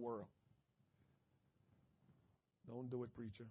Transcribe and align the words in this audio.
world. 0.00 0.26
Don't 2.68 2.90
do 2.90 3.02
it, 3.02 3.14
preacher. 3.14 3.46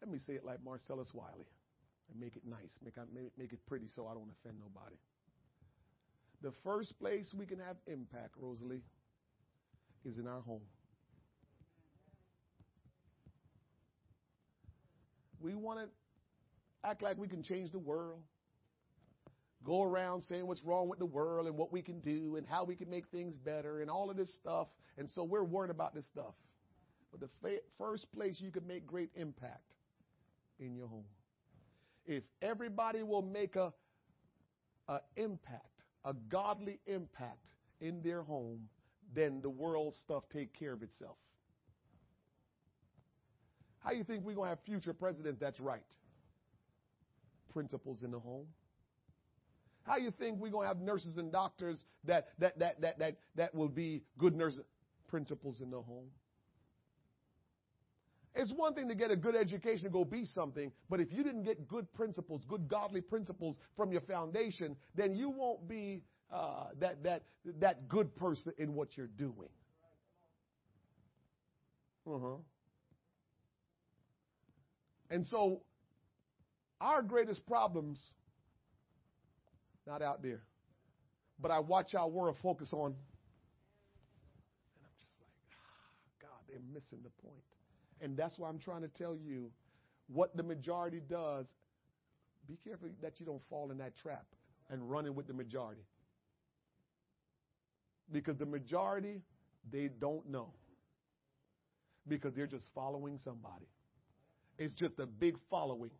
Let 0.00 0.10
me 0.10 0.18
say 0.18 0.32
it 0.34 0.44
like 0.44 0.58
Marcellus 0.64 1.14
Wiley 1.14 1.46
and 2.10 2.20
make 2.20 2.34
it 2.34 2.42
nice, 2.44 2.78
make, 2.82 2.96
make 3.38 3.52
it 3.52 3.64
pretty 3.66 3.86
so 3.86 4.08
I 4.08 4.14
don't 4.14 4.30
offend 4.40 4.56
nobody. 4.58 4.96
The 6.42 6.50
first 6.64 6.98
place 6.98 7.32
we 7.32 7.46
can 7.46 7.60
have 7.60 7.76
impact, 7.86 8.34
Rosalie, 8.36 8.82
is 10.04 10.18
in 10.18 10.26
our 10.26 10.40
home. 10.40 10.62
We 15.40 15.54
want 15.54 15.80
to 15.80 16.88
act 16.88 17.02
like 17.02 17.18
we 17.18 17.28
can 17.28 17.42
change 17.42 17.72
the 17.72 17.78
world, 17.78 18.20
go 19.64 19.82
around 19.82 20.22
saying 20.22 20.46
what's 20.46 20.62
wrong 20.62 20.88
with 20.88 20.98
the 20.98 21.06
world 21.06 21.46
and 21.46 21.56
what 21.56 21.72
we 21.72 21.82
can 21.82 22.00
do 22.00 22.36
and 22.36 22.46
how 22.46 22.64
we 22.64 22.76
can 22.76 22.88
make 22.88 23.08
things 23.08 23.36
better 23.36 23.80
and 23.80 23.90
all 23.90 24.10
of 24.10 24.16
this 24.16 24.32
stuff. 24.34 24.68
And 24.98 25.10
so 25.10 25.24
we're 25.24 25.44
worried 25.44 25.70
about 25.70 25.94
this 25.94 26.06
stuff. 26.06 26.34
But 27.10 27.20
the 27.20 27.60
first 27.78 28.10
place 28.12 28.40
you 28.40 28.50
can 28.50 28.66
make 28.66 28.86
great 28.86 29.10
impact 29.14 29.74
in 30.58 30.74
your 30.74 30.86
home. 30.86 31.04
If 32.06 32.22
everybody 32.40 33.02
will 33.02 33.22
make 33.22 33.56
a, 33.56 33.72
a 34.88 35.00
impact, 35.16 35.64
a 36.04 36.14
godly 36.28 36.78
impact 36.86 37.48
in 37.80 38.02
their 38.02 38.22
home, 38.22 38.68
then 39.14 39.40
the 39.42 39.50
world 39.50 39.94
stuff 40.02 40.24
take 40.30 40.52
care 40.58 40.72
of 40.72 40.82
itself. 40.82 41.16
How 43.80 43.92
you 43.92 44.04
think 44.04 44.24
we're 44.24 44.34
going 44.34 44.46
to 44.46 44.56
have 44.56 44.64
future 44.64 44.92
presidents 44.92 45.40
that's 45.40 45.58
right? 45.60 45.80
Principles 47.52 48.02
in 48.02 48.10
the 48.10 48.18
home. 48.18 48.46
How 49.82 49.96
you 49.96 50.10
think 50.10 50.38
we're 50.38 50.50
going 50.50 50.64
to 50.64 50.68
have 50.68 50.80
nurses 50.80 51.16
and 51.16 51.32
doctors 51.32 51.78
that 52.04 52.28
that 52.38 52.58
that 52.58 52.80
that 52.82 52.98
that 52.98 53.16
that 53.36 53.54
will 53.54 53.68
be 53.68 54.02
good 54.18 54.36
nurses? 54.36 54.60
Principles 55.08 55.60
in 55.60 55.70
the 55.70 55.80
home. 55.80 56.06
It's 58.34 58.52
one 58.52 58.74
thing 58.74 58.88
to 58.88 58.94
get 58.94 59.10
a 59.10 59.16
good 59.16 59.34
education 59.34 59.84
to 59.84 59.90
go 59.90 60.04
be 60.04 60.24
something, 60.24 60.70
but 60.88 61.00
if 61.00 61.12
you 61.12 61.24
didn't 61.24 61.42
get 61.42 61.66
good 61.66 61.92
principles, 61.94 62.42
good 62.46 62.68
godly 62.68 63.00
principles 63.00 63.56
from 63.76 63.90
your 63.90 64.02
foundation, 64.02 64.76
then 64.94 65.16
you 65.16 65.30
won't 65.30 65.66
be 65.68 66.02
uh, 66.32 66.66
that 66.78 67.02
that 67.02 67.24
that 67.58 67.88
good 67.88 68.14
person 68.14 68.52
in 68.58 68.74
what 68.74 68.96
you're 68.96 69.08
doing. 69.08 69.48
Uh 72.06 72.18
huh. 72.22 72.36
And 75.10 75.26
so, 75.26 75.62
our 76.80 77.02
greatest 77.02 77.46
problems 77.46 78.00
not 79.86 80.02
out 80.02 80.22
there, 80.22 80.42
but 81.40 81.50
I 81.50 81.58
watch 81.58 81.94
our 81.94 82.08
world 82.08 82.36
focus 82.42 82.72
on, 82.72 82.86
and 82.86 82.94
I'm 84.84 84.92
just 85.00 85.18
like, 85.18 85.30
ah, 85.52 86.22
God, 86.22 86.40
they're 86.48 86.60
missing 86.72 87.00
the 87.02 87.10
point. 87.26 87.42
And 88.00 88.16
that's 88.16 88.38
why 88.38 88.48
I'm 88.48 88.58
trying 88.58 88.82
to 88.82 88.88
tell 88.88 89.16
you 89.16 89.50
what 90.06 90.36
the 90.36 90.42
majority 90.42 91.00
does. 91.08 91.46
Be 92.48 92.56
careful 92.64 92.88
that 93.02 93.20
you 93.20 93.26
don't 93.26 93.42
fall 93.50 93.70
in 93.70 93.78
that 93.78 93.96
trap 93.96 94.24
and 94.70 94.88
running 94.90 95.14
with 95.14 95.26
the 95.26 95.34
majority. 95.34 95.82
Because 98.12 98.36
the 98.36 98.46
majority, 98.46 99.22
they 99.70 99.88
don't 99.88 100.28
know. 100.28 100.52
Because 102.08 102.34
they're 102.34 102.46
just 102.46 102.66
following 102.74 103.18
somebody. 103.22 103.66
It's 104.60 104.74
just 104.74 104.98
a 104.98 105.06
big 105.06 105.36
following. 105.48 105.90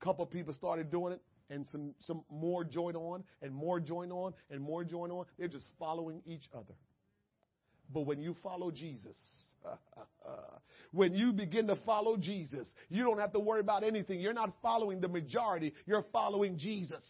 A 0.00 0.04
couple 0.04 0.26
people 0.26 0.52
started 0.52 0.90
doing 0.90 1.14
it, 1.14 1.22
and 1.48 1.66
some, 1.72 1.94
some 2.02 2.22
more 2.30 2.62
joined 2.62 2.96
on, 2.96 3.24
and 3.40 3.54
more 3.54 3.80
joined 3.80 4.12
on, 4.12 4.34
and 4.50 4.60
more 4.60 4.84
joined 4.84 5.10
on. 5.10 5.24
They're 5.38 5.48
just 5.48 5.66
following 5.78 6.20
each 6.26 6.44
other. 6.54 6.74
But 7.92 8.02
when 8.02 8.20
you 8.20 8.36
follow 8.42 8.70
Jesus, 8.70 9.16
when 10.92 11.14
you 11.14 11.32
begin 11.32 11.66
to 11.68 11.76
follow 11.86 12.18
Jesus, 12.18 12.70
you 12.90 13.02
don't 13.02 13.18
have 13.18 13.32
to 13.32 13.40
worry 13.40 13.60
about 13.60 13.82
anything. 13.82 14.20
You're 14.20 14.34
not 14.34 14.52
following 14.60 15.00
the 15.00 15.08
majority, 15.08 15.72
you're 15.86 16.04
following 16.12 16.58
Jesus. 16.58 17.02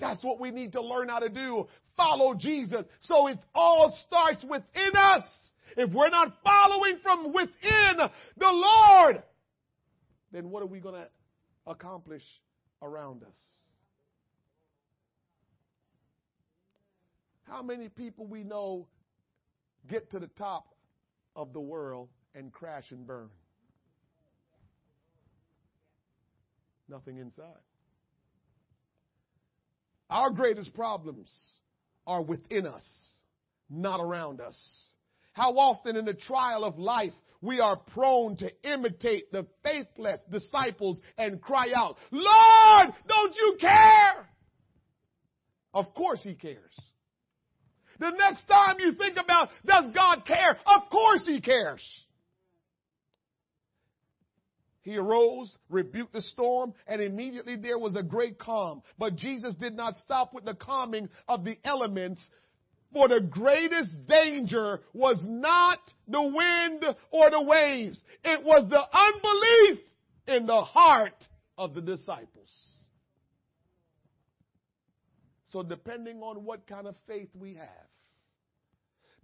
That's 0.00 0.24
what 0.24 0.40
we 0.40 0.50
need 0.50 0.72
to 0.72 0.82
learn 0.82 1.10
how 1.10 1.20
to 1.20 1.28
do. 1.28 1.68
Follow 1.96 2.34
Jesus. 2.34 2.84
So 3.02 3.28
it 3.28 3.38
all 3.54 3.96
starts 4.08 4.42
within 4.42 4.96
us. 4.96 5.24
If 5.76 5.90
we're 5.92 6.10
not 6.10 6.36
following 6.42 6.98
from 7.02 7.32
within 7.32 7.96
the 8.36 8.50
Lord, 8.50 9.22
then 10.32 10.50
what 10.50 10.62
are 10.62 10.66
we 10.66 10.80
going 10.80 10.94
to 10.94 11.08
accomplish 11.66 12.24
around 12.82 13.22
us? 13.22 13.36
How 17.44 17.62
many 17.62 17.88
people 17.88 18.26
we 18.26 18.44
know 18.44 18.86
get 19.88 20.10
to 20.12 20.18
the 20.18 20.26
top 20.28 20.74
of 21.36 21.52
the 21.52 21.60
world 21.60 22.08
and 22.34 22.52
crash 22.52 22.90
and 22.90 23.06
burn. 23.06 23.28
Nothing 26.88 27.18
inside. 27.18 27.46
Our 30.08 30.30
greatest 30.30 30.74
problems 30.74 31.32
are 32.06 32.22
within 32.22 32.66
us, 32.66 32.84
not 33.68 34.00
around 34.00 34.40
us. 34.40 34.58
How 35.32 35.52
often 35.58 35.96
in 35.96 36.04
the 36.04 36.14
trial 36.14 36.64
of 36.64 36.78
life 36.78 37.12
we 37.40 37.60
are 37.60 37.76
prone 37.94 38.36
to 38.38 38.50
imitate 38.64 39.32
the 39.32 39.46
faithless 39.62 40.20
disciples 40.30 40.98
and 41.16 41.40
cry 41.40 41.68
out, 41.74 41.96
Lord, 42.10 42.94
don't 43.08 43.36
you 43.36 43.56
care? 43.60 44.28
Of 45.72 45.94
course 45.94 46.20
he 46.22 46.34
cares. 46.34 46.74
The 48.00 48.10
next 48.10 48.48
time 48.48 48.76
you 48.78 48.94
think 48.94 49.18
about, 49.22 49.50
does 49.64 49.92
God 49.94 50.24
care? 50.26 50.58
Of 50.66 50.90
course 50.90 51.22
He 51.26 51.40
cares. 51.40 51.82
He 54.80 54.96
arose, 54.96 55.56
rebuked 55.68 56.14
the 56.14 56.22
storm, 56.22 56.72
and 56.86 57.02
immediately 57.02 57.56
there 57.56 57.78
was 57.78 57.94
a 57.94 58.02
great 58.02 58.38
calm. 58.38 58.82
But 58.98 59.16
Jesus 59.16 59.54
did 59.56 59.76
not 59.76 59.96
stop 60.04 60.32
with 60.32 60.46
the 60.46 60.54
calming 60.54 61.10
of 61.28 61.44
the 61.44 61.58
elements, 61.62 62.26
for 62.92 63.08
the 63.08 63.20
greatest 63.20 64.06
danger 64.06 64.80
was 64.92 65.22
not 65.24 65.78
the 66.08 66.22
wind 66.22 66.84
or 67.10 67.30
the 67.30 67.42
waves. 67.42 68.02
It 68.24 68.44
was 68.44 68.68
the 68.68 68.82
unbelief 68.92 69.84
in 70.26 70.46
the 70.46 70.62
heart 70.62 71.28
of 71.56 71.74
the 71.74 71.80
disciples. 71.80 72.50
So 75.46 75.62
depending 75.62 76.22
on 76.22 76.44
what 76.44 76.66
kind 76.66 76.86
of 76.86 76.94
faith 77.06 77.28
we 77.34 77.54
have, 77.54 77.68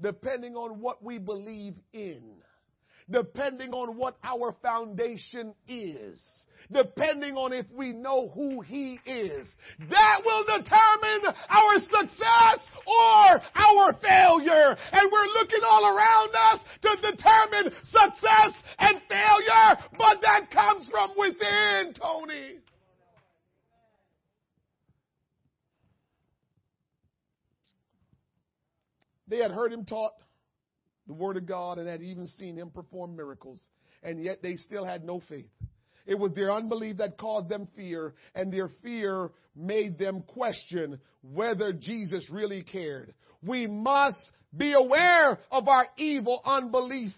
depending 0.01 0.55
on 0.57 0.81
what 0.81 1.03
we 1.03 1.19
believe 1.19 1.75
in, 1.93 2.23
depending 3.11 3.73
on 3.73 3.97
what 3.97 4.17
our 4.25 4.55
foundation 4.63 5.55
is, 5.69 6.21
depending 6.73 7.37
on 7.37 7.53
if 7.53 7.67
we 7.73 7.93
know 7.93 8.29
who 8.35 8.61
He 8.61 8.99
is. 9.07 9.49
That 9.91 10.23
will 10.25 10.45
determine 10.45 11.35
our 11.49 11.79
success 11.79 12.67
or 12.87 13.41
our 13.55 13.93
failure. 14.01 14.77
And 14.93 15.11
we're 15.13 15.41
looking 15.41 15.61
all 15.65 15.87
around 15.87 16.31
us 16.35 16.65
to 16.83 16.97
determine 17.13 17.73
success 17.85 18.53
and 18.79 19.01
failure, 19.09 19.87
but 19.97 20.21
that 20.23 20.51
comes 20.51 20.89
from 20.91 21.13
within, 21.17 21.95
Tony. 21.95 22.57
They 29.29 29.39
had 29.39 29.51
heard 29.51 29.73
him 29.73 29.85
taught 29.85 30.13
the 31.07 31.15
word 31.15 31.37
of 31.37 31.47
God 31.47 31.79
and 31.79 31.89
had 31.89 32.03
even 32.03 32.27
seen 32.27 32.57
him 32.57 32.71
perform 32.71 33.17
miracles, 33.17 33.61
and 34.03 34.23
yet 34.23 34.43
they 34.43 34.57
still 34.57 34.85
had 34.85 35.05
no 35.05 35.21
faith. 35.29 35.51
It 36.07 36.19
was 36.19 36.33
their 36.35 36.53
unbelief 36.53 36.99
that 36.99 37.19
caused 37.19 37.49
them 37.49 37.69
fear, 37.75 38.15
and 38.35 38.53
their 38.53 38.71
fear 38.83 39.31
made 39.57 39.99
them 39.99 40.23
question 40.23 41.01
whether 41.23 41.73
Jesus 41.73 42.29
really 42.31 42.63
cared. 42.63 43.13
We 43.43 43.67
must 43.67 44.33
be 44.57 44.73
aware 44.73 45.39
of 45.51 45.69
our 45.69 45.87
evil 45.97 46.41
unbelief 46.45 47.13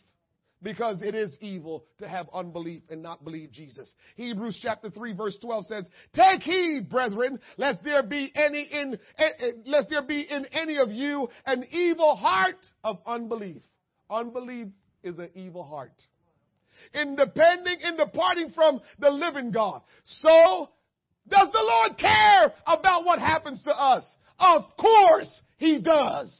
because 0.63 1.03
it 1.03 1.15
is 1.15 1.37
evil 1.41 1.85
to 1.99 2.09
have 2.09 2.29
unbelief 2.35 2.83
and 2.91 3.03
not 3.03 3.23
believe 3.25 3.53
Jesus. 3.53 3.93
Hebrews 4.17 4.59
chapter 4.61 4.91
3 4.91 5.13
verse 5.13 5.37
12 5.41 5.67
says, 5.67 5.85
Take 6.15 6.43
heed, 6.43 6.89
brethren, 6.89 7.39
lest 7.57 7.85
there 7.85 8.03
be 8.03 8.33
any 8.35 8.63
in, 8.63 8.99
eh, 9.19 9.29
eh, 9.39 9.51
lest 9.67 9.89
there 9.91 10.03
be 10.03 10.27
in 10.29 10.47
any 10.47 10.79
of 10.79 10.91
you 10.91 11.29
an 11.47 11.65
evil 11.71 12.17
heart 12.17 12.57
of 12.83 12.99
unbelief. 13.07 13.63
Unbelief 14.11 14.69
is 15.03 15.19
an 15.19 15.31
evil 15.35 15.65
heart. 15.65 15.93
In 16.95 17.17
depending, 17.17 17.79
in 17.81 17.97
departing 17.97 18.51
from 18.51 18.81
the 18.99 19.11
living 19.11 19.51
God. 19.51 19.83
So, 20.05 20.71
does 21.29 21.49
the 21.53 21.63
Lord 21.63 21.99
care 21.99 22.55
about 22.67 23.05
what 23.05 23.19
happens 23.19 23.63
to 23.65 23.71
us? 23.71 24.05
Of 24.39 24.65
course 24.79 25.43
He 25.59 25.81
does. 25.81 26.35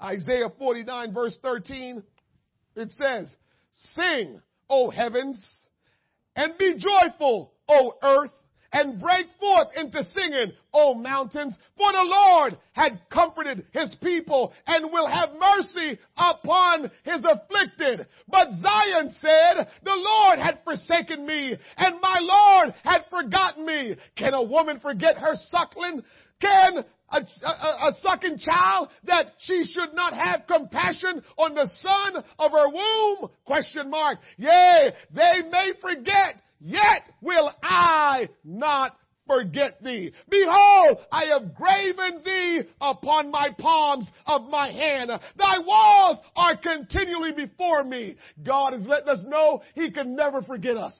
Isaiah 0.00 0.52
49 0.58 1.14
verse 1.14 1.36
13 1.42 2.02
it 2.74 2.90
says, 2.90 3.34
Sing, 3.94 4.40
O 4.68 4.90
heavens, 4.90 5.38
and 6.34 6.56
be 6.58 6.74
joyful, 6.74 7.52
O 7.68 7.94
earth, 8.02 8.32
and 8.72 9.00
break 9.00 9.26
forth 9.38 9.68
into 9.76 10.02
singing, 10.04 10.52
O 10.72 10.94
mountains, 10.94 11.54
for 11.76 11.92
the 11.92 12.02
Lord 12.02 12.58
had 12.72 13.00
comforted 13.10 13.66
his 13.72 13.94
people 14.02 14.52
and 14.66 14.90
will 14.90 15.06
have 15.06 15.30
mercy 15.38 15.98
upon 16.16 16.90
his 17.04 17.22
afflicted. 17.24 18.06
But 18.28 18.48
Zion 18.62 19.14
said, 19.20 19.68
the 19.82 19.94
Lord 19.96 20.38
had 20.38 20.60
forsaken 20.64 21.26
me 21.26 21.56
and 21.76 22.00
my 22.00 22.18
Lord 22.20 22.74
had 22.82 23.02
forgotten 23.10 23.66
me. 23.66 23.96
Can 24.16 24.34
a 24.34 24.42
woman 24.42 24.80
forget 24.80 25.18
her 25.18 25.34
suckling? 25.50 26.02
Can 26.40 26.84
a, 27.12 27.46
a, 27.46 27.88
a, 27.88 27.94
sucking 28.00 28.38
child 28.38 28.88
that 29.04 29.26
she 29.38 29.64
should 29.64 29.94
not 29.94 30.14
have 30.14 30.46
compassion 30.46 31.22
on 31.36 31.54
the 31.54 31.70
son 31.80 32.24
of 32.38 32.50
her 32.50 32.68
womb? 32.68 33.30
Question 33.44 33.90
mark. 33.90 34.18
Yea, 34.38 34.92
they 35.14 35.42
may 35.50 35.72
forget, 35.80 36.42
yet 36.60 37.02
will 37.20 37.50
I 37.62 38.28
not 38.44 38.96
forget 39.26 39.82
thee. 39.82 40.12
Behold, 40.28 40.98
I 41.10 41.24
have 41.32 41.54
graven 41.54 42.22
thee 42.24 42.62
upon 42.80 43.30
my 43.30 43.50
palms 43.58 44.10
of 44.26 44.48
my 44.48 44.70
hand. 44.70 45.10
Thy 45.36 45.58
walls 45.58 46.18
are 46.34 46.56
continually 46.56 47.32
before 47.32 47.84
me. 47.84 48.16
God 48.42 48.74
is 48.74 48.86
letting 48.86 49.08
us 49.08 49.20
know 49.26 49.62
he 49.74 49.90
can 49.90 50.16
never 50.16 50.42
forget 50.42 50.76
us. 50.76 50.96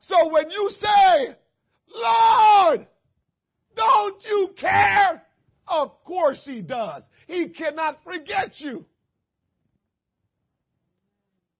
So 0.00 0.32
when 0.32 0.50
you 0.50 0.70
say, 0.80 1.34
Lord, 1.94 2.86
don't 3.76 4.22
you 4.24 4.50
care? 4.58 5.22
Of 5.66 5.92
course 6.04 6.42
he 6.44 6.62
does. 6.62 7.02
He 7.26 7.48
cannot 7.48 7.98
forget 8.04 8.58
you. 8.58 8.84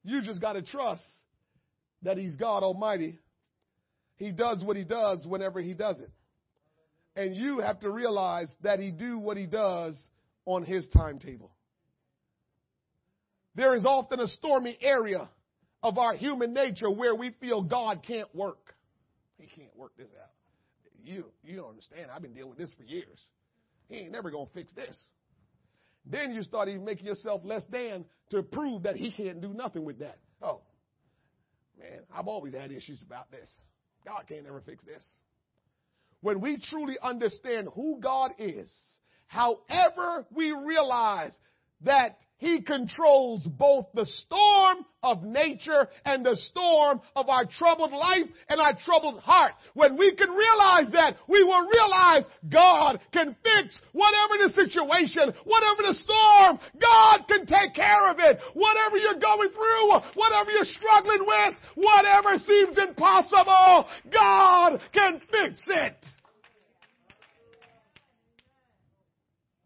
You 0.02 0.22
just 0.22 0.40
got 0.40 0.54
to 0.54 0.62
trust 0.62 1.02
that 2.02 2.16
he's 2.16 2.36
God 2.36 2.62
Almighty. 2.62 3.18
He 4.16 4.32
does 4.32 4.62
what 4.64 4.76
he 4.76 4.84
does 4.84 5.24
whenever 5.26 5.60
he 5.60 5.74
does 5.74 5.98
it. 6.00 6.10
And 7.16 7.34
you 7.34 7.60
have 7.60 7.80
to 7.80 7.90
realize 7.90 8.48
that 8.62 8.80
he 8.80 8.90
do 8.90 9.18
what 9.18 9.36
he 9.36 9.46
does 9.46 10.00
on 10.46 10.64
his 10.64 10.88
timetable. 10.88 11.50
There 13.54 13.74
is 13.74 13.84
often 13.84 14.20
a 14.20 14.28
stormy 14.28 14.78
area 14.80 15.28
of 15.82 15.98
our 15.98 16.14
human 16.14 16.52
nature 16.54 16.90
where 16.90 17.14
we 17.14 17.30
feel 17.40 17.62
God 17.62 18.02
can't 18.06 18.32
work. 18.34 18.74
He 19.38 19.46
can't 19.46 19.74
work 19.76 19.92
this 19.96 20.08
out. 20.20 20.30
You, 21.04 21.26
you 21.42 21.56
don't 21.56 21.70
understand. 21.70 22.10
I've 22.14 22.22
been 22.22 22.34
dealing 22.34 22.50
with 22.50 22.58
this 22.58 22.74
for 22.74 22.84
years. 22.84 23.18
He 23.88 23.96
ain't 23.96 24.12
never 24.12 24.30
going 24.30 24.46
to 24.46 24.52
fix 24.52 24.72
this. 24.72 24.98
Then 26.06 26.32
you 26.32 26.42
start 26.42 26.68
even 26.68 26.84
making 26.84 27.06
yourself 27.06 27.42
less 27.44 27.64
than 27.70 28.04
to 28.30 28.42
prove 28.42 28.84
that 28.84 28.96
he 28.96 29.10
can't 29.10 29.40
do 29.40 29.52
nothing 29.52 29.84
with 29.84 29.98
that. 29.98 30.18
Oh, 30.40 30.60
man, 31.78 32.00
I've 32.14 32.28
always 32.28 32.54
had 32.54 32.72
issues 32.72 33.02
about 33.02 33.30
this. 33.30 33.50
God 34.04 34.24
can't 34.28 34.46
ever 34.46 34.62
fix 34.64 34.82
this. 34.84 35.04
When 36.22 36.40
we 36.40 36.58
truly 36.70 36.96
understand 37.02 37.68
who 37.74 37.98
God 38.00 38.32
is, 38.38 38.70
however 39.26 40.26
we 40.34 40.52
realize 40.52 41.32
that 41.82 42.18
he 42.40 42.62
controls 42.62 43.42
both 43.44 43.86
the 43.92 44.06
storm 44.06 44.78
of 45.02 45.22
nature 45.22 45.86
and 46.06 46.24
the 46.24 46.36
storm 46.50 47.02
of 47.14 47.28
our 47.28 47.44
troubled 47.44 47.92
life 47.92 48.24
and 48.48 48.58
our 48.58 48.72
troubled 48.82 49.20
heart. 49.20 49.52
When 49.74 49.98
we 49.98 50.14
can 50.16 50.30
realize 50.30 50.90
that, 50.92 51.16
we 51.28 51.44
will 51.44 51.68
realize 51.68 52.24
God 52.50 52.98
can 53.12 53.36
fix 53.42 53.78
whatever 53.92 54.40
the 54.40 54.52
situation, 54.54 55.34
whatever 55.44 55.82
the 55.82 55.98
storm, 56.02 56.58
God 56.80 57.28
can 57.28 57.44
take 57.44 57.74
care 57.74 58.10
of 58.10 58.16
it. 58.18 58.40
Whatever 58.54 58.96
you're 58.96 59.20
going 59.20 59.50
through, 59.50 59.90
whatever 60.14 60.50
you're 60.50 60.64
struggling 60.64 61.26
with, 61.26 61.54
whatever 61.74 62.38
seems 62.38 62.78
impossible, 62.78 63.86
God 64.10 64.80
can 64.94 65.20
fix 65.30 65.62
it. 65.66 66.06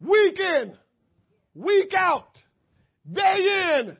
Week 0.00 0.38
in, 0.40 0.74
week 1.54 1.92
out, 1.96 2.28
day 3.10 3.76
in, 3.78 3.96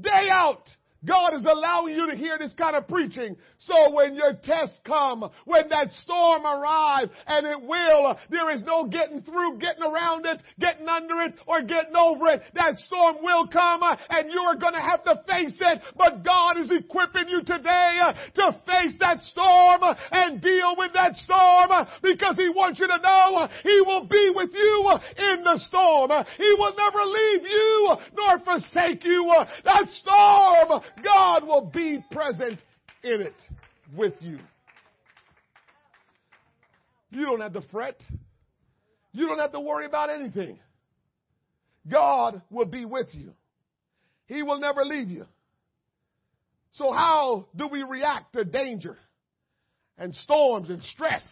day 0.00 0.28
out. 0.30 0.68
God 1.04 1.34
is 1.34 1.44
allowing 1.44 1.94
you 1.94 2.10
to 2.10 2.16
hear 2.16 2.38
this 2.38 2.54
kind 2.54 2.76
of 2.76 2.88
preaching. 2.88 3.36
So 3.58 3.92
when 3.92 4.14
your 4.14 4.34
tests 4.34 4.78
come, 4.84 5.30
when 5.44 5.68
that 5.68 5.90
storm 6.02 6.44
arrives, 6.44 7.10
and 7.26 7.46
it 7.46 7.60
will, 7.60 8.18
there 8.30 8.52
is 8.54 8.62
no 8.62 8.86
getting 8.86 9.22
through, 9.22 9.58
getting 9.58 9.82
around 9.82 10.26
it, 10.26 10.42
getting 10.58 10.88
under 10.88 11.20
it, 11.22 11.34
or 11.46 11.62
getting 11.62 11.94
over 11.96 12.28
it. 12.28 12.42
That 12.54 12.76
storm 12.78 13.16
will 13.22 13.46
come, 13.48 13.82
and 13.82 14.30
you 14.30 14.40
are 14.40 14.56
to 14.56 14.80
have 14.80 15.04
to 15.04 15.22
face 15.28 15.56
it. 15.60 15.82
But 15.96 16.24
God 16.24 16.58
is 16.58 16.70
equipping 16.70 17.28
you 17.28 17.42
today 17.42 18.00
uh, 18.02 18.12
to 18.34 18.60
face 18.66 18.94
that 19.00 19.22
storm 19.22 19.82
and 20.10 20.40
deal 20.40 20.74
with 20.76 20.92
that 20.94 21.16
storm 21.16 21.70
uh, 21.70 21.86
because 22.02 22.36
He 22.36 22.48
wants 22.48 22.78
you 22.80 22.86
to 22.86 22.98
know 22.98 23.36
uh, 23.42 23.48
He 23.62 23.80
will 23.84 24.06
be 24.06 24.32
with 24.34 24.50
you 24.52 24.90
in 25.18 25.44
the 25.44 25.58
storm. 25.68 26.10
He 26.36 26.54
will 26.58 26.74
never 26.76 27.04
leave 27.04 27.42
you 27.42 27.96
nor 28.16 28.38
forsake 28.40 29.04
you. 29.04 29.32
That 29.64 29.88
storm 29.90 30.82
God 31.02 31.46
will 31.46 31.70
be 31.72 32.04
present 32.10 32.62
in 33.02 33.20
it 33.20 33.34
with 33.96 34.14
you. 34.20 34.38
You 37.10 37.24
don't 37.24 37.40
have 37.40 37.54
to 37.54 37.62
fret. 37.72 38.00
You 39.12 39.26
don't 39.26 39.38
have 39.38 39.52
to 39.52 39.60
worry 39.60 39.86
about 39.86 40.10
anything. 40.10 40.58
God 41.90 42.42
will 42.50 42.66
be 42.66 42.84
with 42.84 43.08
you. 43.12 43.32
He 44.26 44.42
will 44.42 44.60
never 44.60 44.84
leave 44.84 45.08
you. 45.08 45.24
So 46.72 46.92
how 46.92 47.46
do 47.56 47.66
we 47.66 47.82
react 47.82 48.34
to 48.34 48.44
danger 48.44 48.96
and 49.96 50.14
storms 50.14 50.68
and 50.68 50.82
stress? 50.82 51.26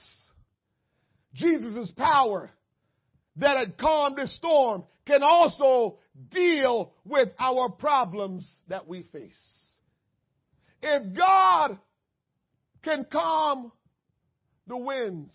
Jesus' 1.34 1.90
power 1.96 2.50
that 3.36 3.56
had 3.56 3.78
calmed 3.78 4.16
this 4.16 4.34
storm 4.36 4.84
can 5.06 5.22
also 5.22 5.98
deal 6.30 6.92
with 7.04 7.28
our 7.38 7.68
problems 7.70 8.50
that 8.68 8.88
we 8.88 9.02
face. 9.04 9.38
If 10.82 11.16
God 11.16 11.78
can 12.82 13.06
calm 13.10 13.72
the 14.66 14.76
winds 14.76 15.32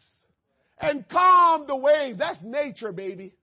and 0.80 1.08
calm 1.10 1.66
the 1.68 1.76
waves, 1.76 2.20
that's 2.20 2.40
nature, 2.44 2.92
baby. 2.92 3.34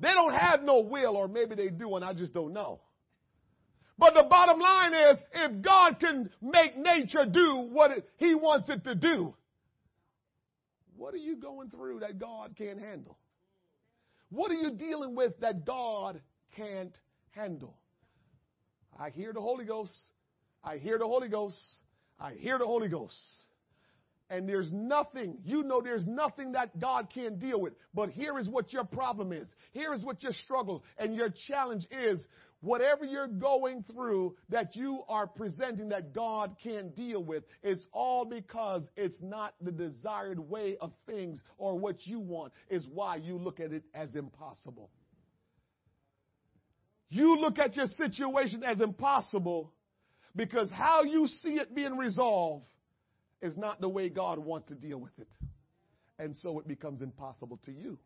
They 0.00 0.12
don't 0.12 0.34
have 0.34 0.62
no 0.62 0.80
will, 0.80 1.16
or 1.16 1.28
maybe 1.28 1.54
they 1.54 1.68
do, 1.68 1.94
and 1.96 2.04
I 2.04 2.14
just 2.14 2.32
don't 2.32 2.52
know. 2.52 2.80
But 3.98 4.14
the 4.14 4.22
bottom 4.22 4.58
line 4.58 4.94
is, 4.94 5.18
if 5.34 5.62
God 5.62 6.00
can 6.00 6.30
make 6.40 6.78
nature 6.78 7.26
do 7.30 7.68
what 7.70 7.90
it, 7.90 8.08
He 8.16 8.34
wants 8.34 8.70
it 8.70 8.84
to 8.84 8.94
do, 8.94 9.34
what 11.00 11.14
are 11.14 11.16
you 11.16 11.34
going 11.34 11.70
through 11.70 12.00
that 12.00 12.18
God 12.18 12.54
can't 12.58 12.78
handle? 12.78 13.16
What 14.28 14.50
are 14.50 14.54
you 14.54 14.72
dealing 14.72 15.14
with 15.14 15.32
that 15.40 15.64
God 15.64 16.20
can't 16.54 16.96
handle? 17.30 17.74
I 18.98 19.08
hear 19.08 19.32
the 19.32 19.40
Holy 19.40 19.64
Ghost. 19.64 19.94
I 20.62 20.76
hear 20.76 20.98
the 20.98 21.06
Holy 21.06 21.28
Ghost. 21.30 21.56
I 22.20 22.34
hear 22.34 22.58
the 22.58 22.66
Holy 22.66 22.88
Ghost. 22.88 23.16
And 24.28 24.46
there's 24.46 24.70
nothing, 24.70 25.38
you 25.42 25.62
know, 25.62 25.80
there's 25.80 26.06
nothing 26.06 26.52
that 26.52 26.78
God 26.78 27.08
can't 27.12 27.40
deal 27.40 27.58
with. 27.58 27.72
But 27.94 28.10
here 28.10 28.38
is 28.38 28.46
what 28.46 28.70
your 28.70 28.84
problem 28.84 29.32
is. 29.32 29.48
Here 29.72 29.94
is 29.94 30.02
what 30.02 30.22
your 30.22 30.32
struggle 30.44 30.84
and 30.98 31.14
your 31.14 31.32
challenge 31.48 31.86
is. 31.90 32.20
Whatever 32.62 33.04
you're 33.04 33.26
going 33.26 33.84
through 33.90 34.36
that 34.50 34.76
you 34.76 35.02
are 35.08 35.26
presenting 35.26 35.88
that 35.90 36.12
God 36.12 36.56
can't 36.62 36.94
deal 36.94 37.24
with, 37.24 37.44
it's 37.62 37.86
all 37.92 38.26
because 38.26 38.82
it's 38.96 39.16
not 39.22 39.54
the 39.62 39.72
desired 39.72 40.38
way 40.38 40.76
of 40.80 40.92
things 41.06 41.42
or 41.56 41.78
what 41.78 42.06
you 42.06 42.20
want, 42.20 42.52
is 42.68 42.86
why 42.92 43.16
you 43.16 43.38
look 43.38 43.60
at 43.60 43.72
it 43.72 43.84
as 43.94 44.14
impossible. 44.14 44.90
You 47.08 47.38
look 47.38 47.58
at 47.58 47.76
your 47.76 47.86
situation 47.86 48.62
as 48.62 48.80
impossible 48.80 49.72
because 50.36 50.70
how 50.70 51.02
you 51.02 51.26
see 51.26 51.54
it 51.54 51.74
being 51.74 51.96
resolved 51.96 52.66
is 53.42 53.56
not 53.56 53.80
the 53.80 53.88
way 53.88 54.08
God 54.10 54.38
wants 54.38 54.68
to 54.68 54.74
deal 54.74 54.98
with 54.98 55.18
it. 55.18 55.28
And 56.18 56.36
so 56.42 56.58
it 56.60 56.68
becomes 56.68 57.00
impossible 57.00 57.58
to 57.64 57.72
you. 57.72 57.98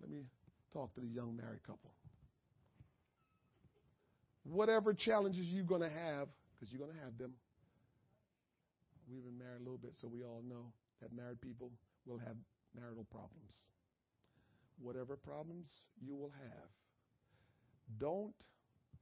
Let 0.00 0.10
me 0.10 0.22
talk 0.72 0.94
to 0.94 1.00
the 1.00 1.06
young 1.06 1.36
married 1.36 1.62
couple. 1.66 1.90
Whatever 4.44 4.94
challenges 4.94 5.46
you're 5.48 5.64
going 5.64 5.82
to 5.82 5.90
have, 5.90 6.28
because 6.54 6.72
you're 6.72 6.84
going 6.84 6.96
to 6.96 7.04
have 7.04 7.16
them. 7.18 7.32
We've 9.10 9.24
been 9.24 9.38
married 9.38 9.60
a 9.60 9.64
little 9.64 9.78
bit, 9.78 9.92
so 10.00 10.08
we 10.08 10.22
all 10.22 10.42
know 10.48 10.72
that 11.02 11.12
married 11.14 11.40
people 11.40 11.70
will 12.06 12.18
have 12.18 12.36
marital 12.78 13.06
problems. 13.10 13.52
Whatever 14.80 15.16
problems 15.16 15.66
you 16.00 16.14
will 16.14 16.32
have, 16.42 16.68
don't 17.98 18.34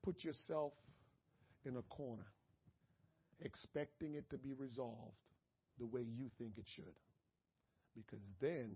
put 0.03 0.25
yourself 0.25 0.73
in 1.65 1.77
a 1.77 1.83
corner 1.83 2.27
expecting 3.41 4.15
it 4.15 4.29
to 4.31 4.39
be 4.39 4.53
resolved 4.55 5.15
the 5.79 5.87
way 5.87 6.01
you 6.01 6.31
think 6.39 6.53
it 6.57 6.65
should. 6.75 6.97
Because 7.95 8.25
then 8.41 8.75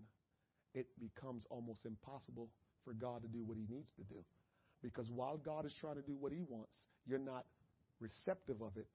it 0.74 0.86
becomes 1.00 1.44
almost 1.50 1.84
impossible 1.84 2.48
for 2.84 2.92
God 2.92 3.22
to 3.22 3.28
do 3.28 3.42
what 3.42 3.56
he 3.56 3.66
needs 3.68 3.90
to 3.96 4.04
do. 4.04 4.24
Because 4.82 5.08
while 5.10 5.36
God 5.36 5.64
is 5.66 5.74
trying 5.80 5.96
to 5.96 6.02
do 6.02 6.16
what 6.18 6.32
he 6.32 6.42
wants, 6.48 6.76
you're 7.06 7.18
not 7.18 7.46
receptive 8.00 8.60
of 8.60 8.76
it 8.76 8.86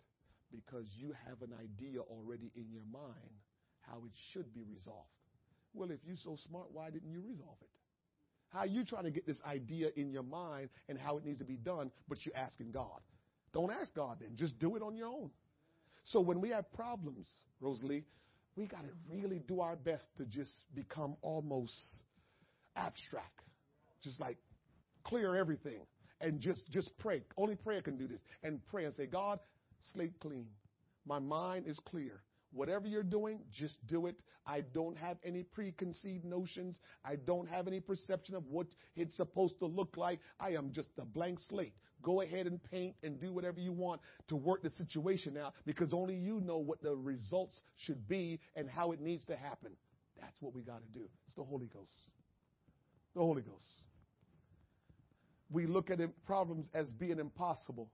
because 0.51 0.85
you 0.97 1.13
have 1.27 1.41
an 1.41 1.53
idea 1.59 1.99
already 2.01 2.51
in 2.55 2.65
your 2.71 2.83
mind 2.91 3.35
how 3.81 3.97
it 4.05 4.11
should 4.31 4.53
be 4.53 4.63
resolved. 4.63 5.09
Well, 5.73 5.91
if 5.91 5.99
you're 6.05 6.17
so 6.17 6.37
smart, 6.47 6.67
why 6.71 6.89
didn't 6.89 7.11
you 7.11 7.21
resolve 7.21 7.57
it? 7.61 7.69
How 8.49 8.63
you 8.63 8.85
trying 8.85 9.03
to 9.03 9.11
get 9.11 9.25
this 9.25 9.39
idea 9.45 9.89
in 9.95 10.11
your 10.11 10.23
mind 10.23 10.69
and 10.87 10.97
how 10.97 11.17
it 11.17 11.25
needs 11.25 11.39
to 11.39 11.45
be 11.45 11.57
done, 11.57 11.91
but 12.07 12.25
you're 12.25 12.35
asking 12.35 12.71
God? 12.71 13.01
Don't 13.53 13.71
ask 13.71 13.93
God 13.93 14.17
then. 14.19 14.31
Just 14.35 14.57
do 14.59 14.75
it 14.75 14.81
on 14.81 14.95
your 14.95 15.07
own. 15.07 15.29
So 16.05 16.21
when 16.21 16.39
we 16.39 16.49
have 16.49 16.71
problems, 16.73 17.27
Rosalie, 17.59 18.05
we 18.55 18.65
got 18.65 18.81
to 18.81 18.89
really 19.09 19.39
do 19.47 19.59
our 19.59 19.75
best 19.75 20.05
to 20.17 20.25
just 20.25 20.51
become 20.73 21.15
almost 21.21 21.73
abstract. 22.75 23.41
Just 24.03 24.19
like 24.19 24.37
clear 25.03 25.35
everything 25.35 25.81
and 26.21 26.39
just, 26.39 26.69
just 26.71 26.89
pray. 26.97 27.21
Only 27.37 27.55
prayer 27.55 27.81
can 27.81 27.97
do 27.97 28.07
this. 28.07 28.19
And 28.43 28.59
pray 28.67 28.85
and 28.85 28.93
say, 28.95 29.05
God, 29.05 29.39
slate 29.93 30.19
clean. 30.19 30.47
My 31.05 31.19
mind 31.19 31.65
is 31.67 31.79
clear. 31.85 32.21
Whatever 32.53 32.87
you're 32.87 33.03
doing, 33.03 33.39
just 33.51 33.75
do 33.87 34.07
it. 34.07 34.23
I 34.45 34.61
don't 34.61 34.97
have 34.97 35.17
any 35.23 35.43
preconceived 35.43 36.23
notions. 36.23 36.79
I 37.03 37.17
don't 37.17 37.47
have 37.49 37.67
any 37.67 37.79
perception 37.79 38.35
of 38.35 38.45
what 38.47 38.67
it's 38.95 39.15
supposed 39.15 39.59
to 39.59 39.65
look 39.65 39.97
like. 39.97 40.19
I 40.39 40.51
am 40.51 40.71
just 40.71 40.89
a 40.97 41.05
blank 41.05 41.39
slate. 41.49 41.73
Go 42.01 42.21
ahead 42.21 42.47
and 42.47 42.63
paint 42.63 42.95
and 43.03 43.19
do 43.19 43.33
whatever 43.33 43.59
you 43.59 43.73
want 43.73 44.01
to 44.29 44.35
work 44.35 44.63
the 44.63 44.69
situation 44.71 45.37
out 45.37 45.53
because 45.65 45.93
only 45.93 46.15
you 46.15 46.39
know 46.39 46.57
what 46.57 46.81
the 46.81 46.95
results 46.95 47.59
should 47.75 48.07
be 48.07 48.39
and 48.55 48.69
how 48.69 48.91
it 48.91 49.01
needs 49.01 49.25
to 49.25 49.35
happen. 49.35 49.71
That's 50.19 50.35
what 50.39 50.53
we 50.53 50.61
got 50.61 50.79
to 50.79 50.99
do. 50.99 51.05
It's 51.27 51.35
the 51.35 51.43
Holy 51.43 51.67
Ghost. 51.67 52.11
The 53.13 53.21
Holy 53.21 53.41
Ghost. 53.41 53.65
We 55.49 55.65
look 55.65 55.89
at 55.89 55.99
problems 56.25 56.65
as 56.73 56.89
being 56.89 57.19
impossible 57.19 57.89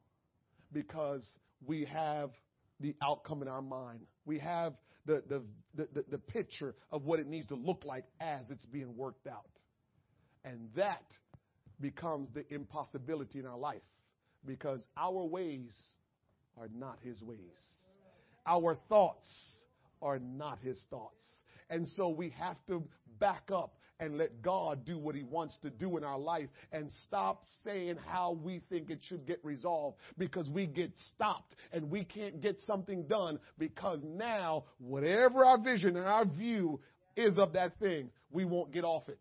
because 0.72 1.28
we 1.66 1.86
have 1.86 2.32
the 2.80 2.96
outcome 3.02 3.42
in 3.42 3.48
our 3.48 3.62
mind. 3.62 4.02
We 4.26 4.40
have 4.40 4.74
the, 5.06 5.22
the, 5.28 5.44
the, 5.76 6.04
the, 6.10 6.18
picture 6.18 6.76
of 6.92 7.04
what 7.04 7.20
it 7.20 7.28
needs 7.28 7.48
to 7.48 7.56
look 7.56 7.84
like 7.86 8.06
as 8.22 8.50
it's 8.50 8.66
being 8.66 8.96
worked 8.96 9.28
out. 9.28 9.50
And 10.46 10.70
that 10.76 11.04
becomes 11.80 12.30
the 12.34 12.46
impossibility 12.54 13.40
in 13.40 13.46
our 13.46 13.58
life 13.58 13.82
because 14.46 14.86
our 14.98 15.26
ways 15.26 15.74
are 16.58 16.70
not 16.74 16.98
his 17.02 17.22
ways. 17.22 17.40
Our 18.46 18.76
thoughts 18.90 19.30
are 20.02 20.20
not 20.20 20.60
his 20.62 20.82
thoughts. 20.90 21.26
And 21.70 21.88
so 21.90 22.10
we 22.10 22.30
have 22.32 22.58
to 22.68 22.84
back 23.20 23.50
up 23.54 23.76
and 24.00 24.18
let 24.18 24.42
God 24.42 24.86
do 24.86 24.98
what 24.98 25.16
He 25.16 25.24
wants 25.24 25.58
to 25.62 25.70
do 25.70 25.98
in 25.98 26.04
our 26.04 26.20
life 26.20 26.50
and 26.72 26.92
stop 27.06 27.46
saying 27.64 27.98
how 28.08 28.38
we 28.44 28.62
think 28.70 28.90
it 28.90 29.00
should 29.08 29.26
get 29.26 29.40
resolved 29.44 29.98
because 30.18 30.50
we 30.50 30.66
get 30.66 30.92
stopped 31.14 31.56
and 31.72 31.90
we 31.90 32.04
can't 32.04 32.42
get 32.42 32.60
something 32.66 33.04
done 33.04 33.40
because 33.58 34.00
now, 34.04 34.66
whatever 34.80 35.46
our 35.46 35.58
vision 35.58 35.96
and 35.96 36.06
our 36.06 36.26
view 36.26 36.80
is 37.16 37.38
of 37.38 37.54
that 37.54 37.80
thing, 37.80 38.10
we 38.32 38.46
won't 38.46 38.74
get 38.74 38.84
off 38.84 39.08
it. 39.08 39.20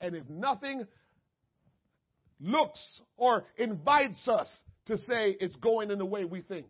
And 0.00 0.14
if 0.14 0.28
nothing 0.28 0.86
looks 2.40 2.80
or 3.16 3.44
invites 3.58 4.28
us 4.28 4.48
to 4.86 4.96
say 4.98 5.36
it's 5.40 5.56
going 5.56 5.90
in 5.90 5.98
the 5.98 6.06
way 6.06 6.24
we 6.24 6.42
think, 6.42 6.66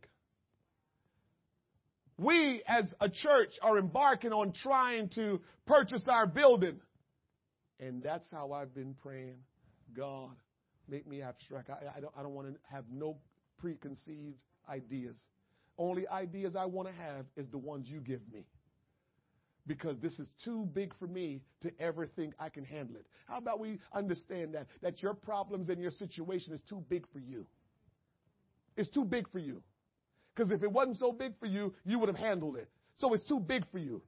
we 2.20 2.62
as 2.66 2.92
a 3.00 3.08
church 3.08 3.54
are 3.62 3.78
embarking 3.78 4.32
on 4.32 4.52
trying 4.52 5.08
to 5.14 5.40
purchase 5.66 6.06
our 6.06 6.26
building. 6.26 6.78
And 7.78 8.02
that's 8.02 8.30
how 8.30 8.52
I've 8.52 8.74
been 8.74 8.94
praying. 9.02 9.38
God, 9.96 10.36
make 10.86 11.06
me 11.06 11.22
abstract. 11.22 11.70
I, 11.70 11.96
I 11.96 12.00
don't, 12.00 12.12
I 12.18 12.22
don't 12.22 12.34
want 12.34 12.48
to 12.48 12.54
have 12.70 12.84
no 12.92 13.16
preconceived 13.58 14.36
ideas. 14.68 15.16
Only 15.78 16.06
ideas 16.08 16.56
I 16.56 16.66
want 16.66 16.88
to 16.88 16.94
have 16.94 17.24
is 17.36 17.48
the 17.50 17.58
ones 17.58 17.88
you 17.88 18.00
give 18.00 18.20
me. 18.30 18.44
Because 19.66 19.96
this 20.02 20.18
is 20.18 20.28
too 20.44 20.68
big 20.74 20.92
for 20.98 21.06
me 21.06 21.40
to 21.62 21.70
ever 21.80 22.06
think 22.06 22.34
I 22.38 22.50
can 22.50 22.64
handle 22.64 22.96
it. 22.96 23.06
How 23.28 23.38
about 23.38 23.60
we 23.60 23.78
understand 23.94 24.54
that? 24.54 24.66
That 24.82 25.02
your 25.02 25.14
problems 25.14 25.70
and 25.70 25.80
your 25.80 25.90
situation 25.90 26.52
is 26.52 26.60
too 26.68 26.84
big 26.90 27.06
for 27.14 27.18
you. 27.18 27.46
It's 28.76 28.90
too 28.90 29.04
big 29.04 29.30
for 29.30 29.38
you. 29.38 29.62
Because 30.40 30.52
if 30.52 30.62
it 30.62 30.72
wasn't 30.72 30.96
so 30.96 31.12
big 31.12 31.38
for 31.38 31.44
you, 31.44 31.74
you 31.84 31.98
would 31.98 32.08
have 32.08 32.16
handled 32.16 32.56
it. 32.56 32.66
So 32.96 33.12
it's 33.12 33.28
too 33.28 33.40
big 33.40 33.70
for 33.70 33.76
you. 33.76 34.00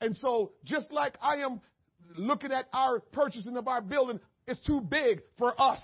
And 0.00 0.16
so, 0.16 0.50
just 0.64 0.90
like 0.90 1.16
I 1.22 1.36
am 1.36 1.60
looking 2.16 2.50
at 2.50 2.64
our 2.72 2.98
purchasing 2.98 3.56
of 3.56 3.68
our 3.68 3.80
building, 3.80 4.18
it's 4.48 4.58
too 4.66 4.80
big 4.80 5.22
for 5.38 5.54
us. 5.62 5.80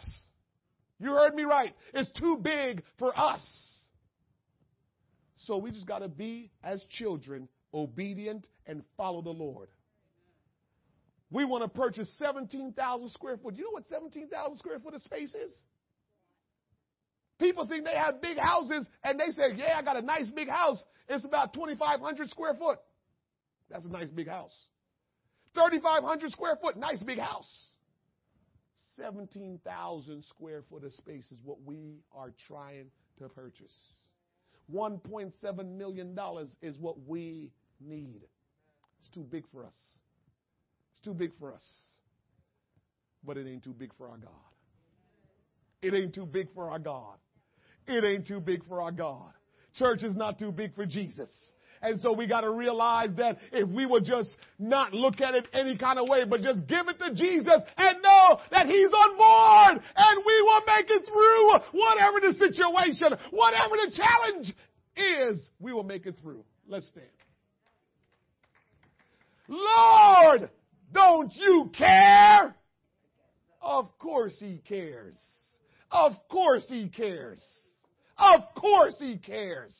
You 0.98 1.10
heard 1.10 1.36
me 1.36 1.44
right. 1.44 1.72
It's 1.94 2.10
too 2.18 2.36
big 2.42 2.82
for 2.98 3.16
us. 3.16 3.40
So 5.44 5.56
we 5.56 5.70
just 5.70 5.86
got 5.86 6.00
to 6.00 6.08
be, 6.08 6.50
as 6.64 6.82
children, 6.90 7.48
obedient 7.72 8.48
and 8.66 8.82
follow 8.96 9.22
the 9.22 9.30
Lord. 9.30 9.68
We 11.30 11.44
want 11.44 11.62
to 11.62 11.68
purchase 11.68 12.12
17,000 12.18 13.08
square 13.10 13.36
foot. 13.36 13.54
You 13.54 13.62
know 13.62 13.70
what 13.70 13.84
17,000 13.88 14.56
square 14.56 14.80
foot 14.80 14.94
of 14.94 15.02
space 15.02 15.32
is? 15.32 15.52
People 17.38 17.66
think 17.66 17.84
they 17.84 17.94
have 17.94 18.22
big 18.22 18.38
houses 18.38 18.88
and 19.04 19.20
they 19.20 19.30
say, 19.30 19.54
Yeah, 19.56 19.76
I 19.78 19.82
got 19.82 19.96
a 19.96 20.02
nice 20.02 20.28
big 20.28 20.48
house. 20.48 20.82
It's 21.08 21.24
about 21.24 21.52
2,500 21.52 22.30
square 22.30 22.54
foot. 22.54 22.78
That's 23.70 23.84
a 23.84 23.88
nice 23.88 24.08
big 24.08 24.28
house. 24.28 24.54
3,500 25.54 26.30
square 26.30 26.56
foot, 26.60 26.76
nice 26.76 27.02
big 27.02 27.18
house. 27.18 27.50
17,000 28.96 30.24
square 30.24 30.62
foot 30.70 30.84
of 30.84 30.92
space 30.94 31.30
is 31.30 31.38
what 31.44 31.58
we 31.64 32.00
are 32.14 32.32
trying 32.46 32.86
to 33.18 33.28
purchase. 33.28 33.72
$1.7 34.72 35.76
million 35.76 36.18
is 36.62 36.78
what 36.78 36.96
we 37.06 37.52
need. 37.80 38.22
It's 39.00 39.10
too 39.14 39.26
big 39.30 39.44
for 39.52 39.64
us. 39.64 39.76
It's 40.92 41.04
too 41.04 41.14
big 41.14 41.32
for 41.38 41.52
us. 41.52 41.64
But 43.24 43.36
it 43.36 43.46
ain't 43.46 43.64
too 43.64 43.74
big 43.74 43.92
for 43.96 44.08
our 44.08 44.18
God. 44.18 44.32
It 45.82 45.94
ain't 45.94 46.14
too 46.14 46.26
big 46.26 46.48
for 46.54 46.70
our 46.70 46.78
God. 46.78 47.16
It 47.86 48.04
ain't 48.04 48.26
too 48.26 48.40
big 48.40 48.66
for 48.66 48.80
our 48.82 48.92
God. 48.92 49.30
Church 49.78 50.02
is 50.02 50.16
not 50.16 50.38
too 50.38 50.52
big 50.52 50.74
for 50.74 50.86
Jesus. 50.86 51.30
And 51.82 52.00
so 52.00 52.12
we 52.12 52.26
got 52.26 52.40
to 52.40 52.50
realize 52.50 53.10
that 53.18 53.38
if 53.52 53.68
we 53.68 53.86
would 53.86 54.04
just 54.04 54.30
not 54.58 54.94
look 54.94 55.20
at 55.20 55.34
it 55.34 55.46
any 55.52 55.76
kind 55.76 55.98
of 55.98 56.08
way, 56.08 56.24
but 56.24 56.42
just 56.42 56.66
give 56.66 56.88
it 56.88 56.98
to 56.98 57.14
Jesus 57.14 57.60
and 57.76 58.02
know 58.02 58.38
that 58.50 58.66
He's 58.66 58.90
on 58.90 59.16
board 59.16 59.84
and 59.94 60.22
we 60.26 60.42
will 60.42 60.62
make 60.66 60.90
it 60.90 61.04
through 61.06 61.80
whatever 61.80 62.20
the 62.20 62.32
situation, 62.32 63.18
whatever 63.30 63.76
the 63.76 63.92
challenge 63.94 64.54
is, 64.96 65.50
we 65.60 65.72
will 65.72 65.84
make 65.84 66.06
it 66.06 66.18
through. 66.22 66.44
Let's 66.66 66.88
stand. 66.88 67.06
Lord, 69.48 70.50
don't 70.92 71.32
you 71.36 71.70
care? 71.76 72.56
Of 73.60 73.96
course 73.98 74.36
He 74.38 74.60
cares. 74.66 75.16
Of 75.90 76.12
course 76.28 76.64
He 76.68 76.88
cares. 76.88 77.40
Of 78.18 78.54
course 78.54 78.96
He 78.98 79.18
cares. 79.18 79.74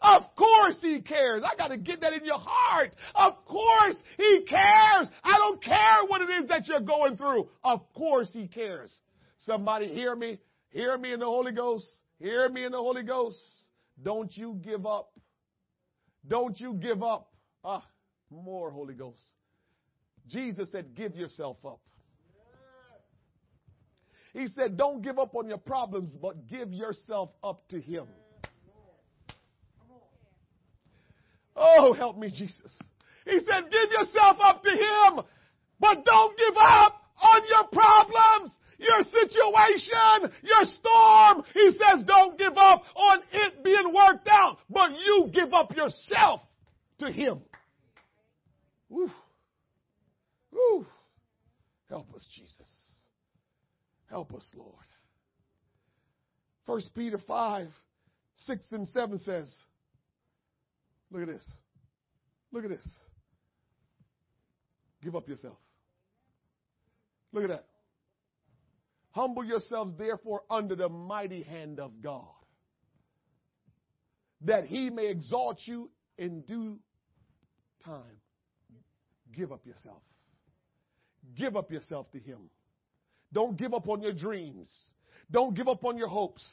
Of 0.00 0.22
course 0.36 0.76
he 0.80 1.02
cares. 1.02 1.42
I 1.44 1.56
got 1.56 1.68
to 1.68 1.76
get 1.76 2.00
that 2.02 2.12
in 2.12 2.24
your 2.24 2.38
heart. 2.38 2.94
Of 3.14 3.44
course 3.44 3.96
he 4.16 4.44
cares. 4.48 5.08
I 5.24 5.38
don't 5.38 5.62
care 5.62 6.06
what 6.06 6.20
it 6.20 6.30
is 6.30 6.48
that 6.48 6.68
you're 6.68 6.80
going 6.80 7.16
through. 7.16 7.48
Of 7.64 7.80
course 7.94 8.30
he 8.32 8.46
cares. 8.46 8.92
Somebody 9.38 9.88
hear 9.88 10.14
me. 10.14 10.38
Hear 10.70 10.96
me 10.98 11.12
in 11.12 11.20
the 11.20 11.26
Holy 11.26 11.52
Ghost. 11.52 11.86
Hear 12.18 12.48
me 12.48 12.64
in 12.64 12.72
the 12.72 12.78
Holy 12.78 13.02
Ghost. 13.02 13.38
Don't 14.02 14.36
you 14.36 14.60
give 14.62 14.86
up. 14.86 15.10
Don't 16.26 16.58
you 16.60 16.74
give 16.74 17.02
up. 17.02 17.32
Ah, 17.64 17.84
more 18.30 18.70
Holy 18.70 18.94
Ghost. 18.94 19.22
Jesus 20.28 20.70
said, 20.70 20.94
give 20.94 21.16
yourself 21.16 21.56
up. 21.64 21.80
He 24.32 24.46
said, 24.48 24.76
don't 24.76 25.02
give 25.02 25.18
up 25.18 25.34
on 25.34 25.48
your 25.48 25.58
problems, 25.58 26.10
but 26.20 26.46
give 26.46 26.72
yourself 26.72 27.30
up 27.42 27.66
to 27.68 27.80
Him. 27.80 28.06
Oh, 31.56 31.92
help 31.92 32.16
me, 32.16 32.28
Jesus. 32.28 32.72
He 33.24 33.38
said, 33.40 33.70
give 33.70 33.90
yourself 33.90 34.36
up 34.42 34.62
to 34.62 34.70
Him, 34.70 35.24
but 35.80 36.04
don't 36.04 36.38
give 36.38 36.56
up 36.56 37.02
on 37.20 37.42
your 37.48 37.64
problems, 37.72 38.52
your 38.78 39.02
situation, 39.02 40.32
your 40.42 40.64
storm. 40.76 41.42
He 41.52 41.70
says, 41.72 42.04
don't 42.06 42.38
give 42.38 42.56
up 42.56 42.84
on 42.94 43.18
it 43.32 43.64
being 43.64 43.92
worked 43.92 44.28
out, 44.30 44.58
but 44.70 44.90
you 44.92 45.30
give 45.32 45.52
up 45.52 45.74
yourself 45.74 46.42
to 47.00 47.10
Him. 47.10 47.40
Woo. 48.88 49.10
Woo. 50.52 50.86
Help 51.88 52.14
us, 52.14 52.26
Jesus. 52.34 52.77
Help 54.10 54.34
us, 54.34 54.46
Lord. 54.56 54.74
First 56.66 56.94
Peter 56.94 57.18
5, 57.18 57.68
6 58.46 58.64
and 58.72 58.88
7 58.88 59.18
says, 59.18 59.52
Look 61.10 61.22
at 61.22 61.28
this. 61.28 61.44
Look 62.52 62.64
at 62.64 62.70
this. 62.70 62.88
Give 65.02 65.16
up 65.16 65.28
yourself. 65.28 65.56
Look 67.32 67.44
at 67.44 67.50
that. 67.50 67.64
Humble 69.12 69.44
yourselves 69.44 69.94
therefore 69.98 70.42
under 70.50 70.74
the 70.76 70.88
mighty 70.88 71.42
hand 71.42 71.80
of 71.80 72.02
God, 72.02 72.24
that 74.42 74.64
he 74.64 74.90
may 74.90 75.06
exalt 75.06 75.60
you 75.64 75.90
in 76.16 76.42
due 76.42 76.78
time. 77.84 78.20
Give 79.34 79.52
up 79.52 79.66
yourself. 79.66 80.02
Give 81.34 81.56
up 81.56 81.70
yourself 81.70 82.10
to 82.12 82.18
him. 82.18 82.50
Don't 83.32 83.56
give 83.56 83.74
up 83.74 83.88
on 83.88 84.02
your 84.02 84.12
dreams. 84.12 84.70
Don't 85.30 85.54
give 85.54 85.68
up 85.68 85.84
on 85.84 85.98
your 85.98 86.08
hopes. 86.08 86.46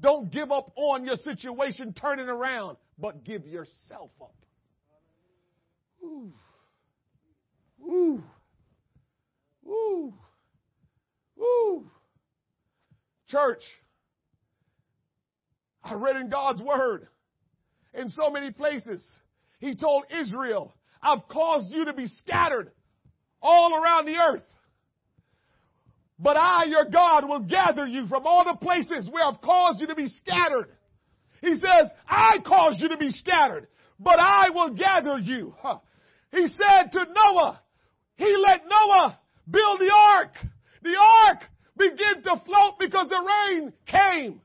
Don't 0.00 0.30
give 0.32 0.50
up 0.50 0.72
on 0.76 1.04
your 1.04 1.16
situation 1.16 1.92
turning 1.92 2.28
around, 2.28 2.76
but 2.98 3.24
give 3.24 3.46
yourself 3.46 4.10
up. 4.20 4.34
Ooh. 6.02 6.32
Ooh. 7.84 8.22
Ooh. 9.66 10.14
Ooh. 11.38 11.90
Church, 13.28 13.62
I 15.84 15.94
read 15.94 16.16
in 16.16 16.28
God's 16.28 16.60
word 16.60 17.08
in 17.94 18.08
so 18.10 18.30
many 18.30 18.50
places. 18.50 19.04
He 19.58 19.74
told 19.74 20.04
Israel, 20.10 20.74
I've 21.02 21.26
caused 21.28 21.72
you 21.72 21.84
to 21.86 21.92
be 21.92 22.08
scattered 22.20 22.72
all 23.40 23.74
around 23.74 24.06
the 24.06 24.16
earth. 24.16 24.44
But 26.22 26.36
I, 26.36 26.64
your 26.66 26.84
God, 26.84 27.28
will 27.28 27.40
gather 27.40 27.84
you 27.84 28.06
from 28.06 28.26
all 28.26 28.44
the 28.44 28.56
places 28.56 29.10
where 29.10 29.24
I've 29.24 29.40
caused 29.40 29.80
you 29.80 29.88
to 29.88 29.96
be 29.96 30.06
scattered. 30.06 30.68
He 31.40 31.54
says, 31.54 31.90
I 32.08 32.38
caused 32.46 32.80
you 32.80 32.90
to 32.90 32.96
be 32.96 33.10
scattered, 33.10 33.66
but 33.98 34.20
I 34.20 34.50
will 34.50 34.70
gather 34.70 35.18
you. 35.18 35.52
Huh. 35.58 35.80
He 36.30 36.46
said 36.46 36.92
to 36.92 37.04
Noah, 37.12 37.60
he 38.14 38.36
let 38.36 38.62
Noah 38.68 39.18
build 39.50 39.80
the 39.80 39.92
ark. 39.92 40.34
The 40.82 40.96
ark 41.26 41.38
began 41.76 42.22
to 42.22 42.42
float 42.44 42.74
because 42.78 43.08
the 43.08 43.50
rain 43.50 43.72
came. 43.86 44.40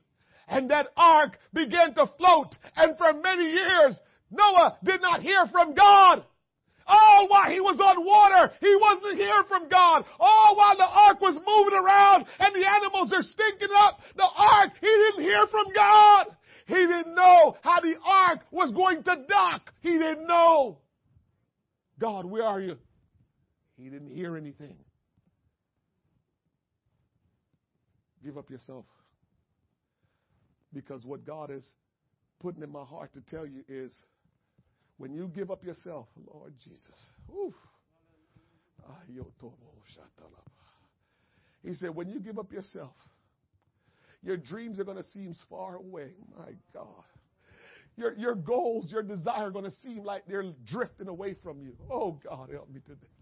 And 0.48 0.70
that 0.70 0.88
ark 0.96 1.38
began 1.52 1.94
to 1.94 2.10
float. 2.18 2.56
And 2.74 2.98
for 2.98 3.12
many 3.22 3.44
years, 3.44 3.96
Noah 4.32 4.78
did 4.82 5.00
not 5.00 5.20
hear 5.20 5.46
from 5.52 5.74
God. 5.74 6.24
All 6.88 7.28
while 7.28 7.50
he 7.50 7.60
was 7.60 7.78
on 7.78 8.04
water, 8.04 8.52
he 8.60 8.74
wasn't 8.80 9.18
hearing 9.18 9.46
from 9.46 9.68
God. 9.68 10.04
All 10.18 10.56
while 10.56 10.76
the 10.76 10.88
ark 10.88 11.20
was 11.20 11.34
moving 11.34 11.78
around 11.78 12.24
and 12.40 12.54
the 12.54 12.66
animals 12.66 13.12
are 13.12 13.22
stinking 13.22 13.74
up 13.76 14.00
the 14.16 14.24
ark, 14.24 14.70
he 14.80 14.86
didn't 14.86 15.22
hear 15.22 15.46
from 15.48 15.66
God. 15.74 16.26
He 16.66 16.74
didn't 16.74 17.14
know 17.14 17.56
how 17.62 17.80
the 17.80 17.94
ark 18.04 18.40
was 18.50 18.72
going 18.72 19.02
to 19.02 19.16
dock. 19.28 19.72
He 19.80 19.92
didn't 19.92 20.26
know. 20.26 20.78
God, 21.98 22.24
where 22.24 22.44
are 22.44 22.60
you? 22.60 22.76
He 23.76 23.88
didn't 23.88 24.10
hear 24.10 24.36
anything. 24.36 24.76
Give 28.24 28.36
up 28.36 28.50
yourself. 28.50 28.84
Because 30.72 31.04
what 31.04 31.24
God 31.24 31.50
is 31.50 31.64
putting 32.40 32.62
in 32.62 32.70
my 32.70 32.84
heart 32.84 33.12
to 33.14 33.20
tell 33.20 33.46
you 33.46 33.64
is 33.68 33.92
when 34.98 35.14
you 35.14 35.30
give 35.34 35.50
up 35.50 35.64
yourself, 35.64 36.06
Lord 36.32 36.54
Jesus, 36.62 36.94
whew, 37.28 37.54
ah, 38.86 38.96
he 41.64 41.74
said, 41.74 41.94
when 41.94 42.08
you 42.08 42.20
give 42.20 42.38
up 42.38 42.52
yourself, 42.52 42.94
your 44.22 44.36
dreams 44.36 44.78
are 44.78 44.84
going 44.84 44.96
to 44.96 45.08
seem 45.14 45.34
far 45.48 45.76
away. 45.76 46.10
My 46.36 46.52
God. 46.72 47.04
Your, 47.96 48.14
your 48.16 48.34
goals, 48.34 48.90
your 48.92 49.02
desire 49.02 49.46
are 49.46 49.50
going 49.50 49.64
to 49.64 49.76
seem 49.82 50.04
like 50.04 50.22
they're 50.26 50.44
drifting 50.64 51.08
away 51.08 51.34
from 51.42 51.60
you. 51.60 51.72
Oh, 51.90 52.18
God, 52.28 52.50
help 52.52 52.70
me 52.70 52.80
today. 52.86 53.17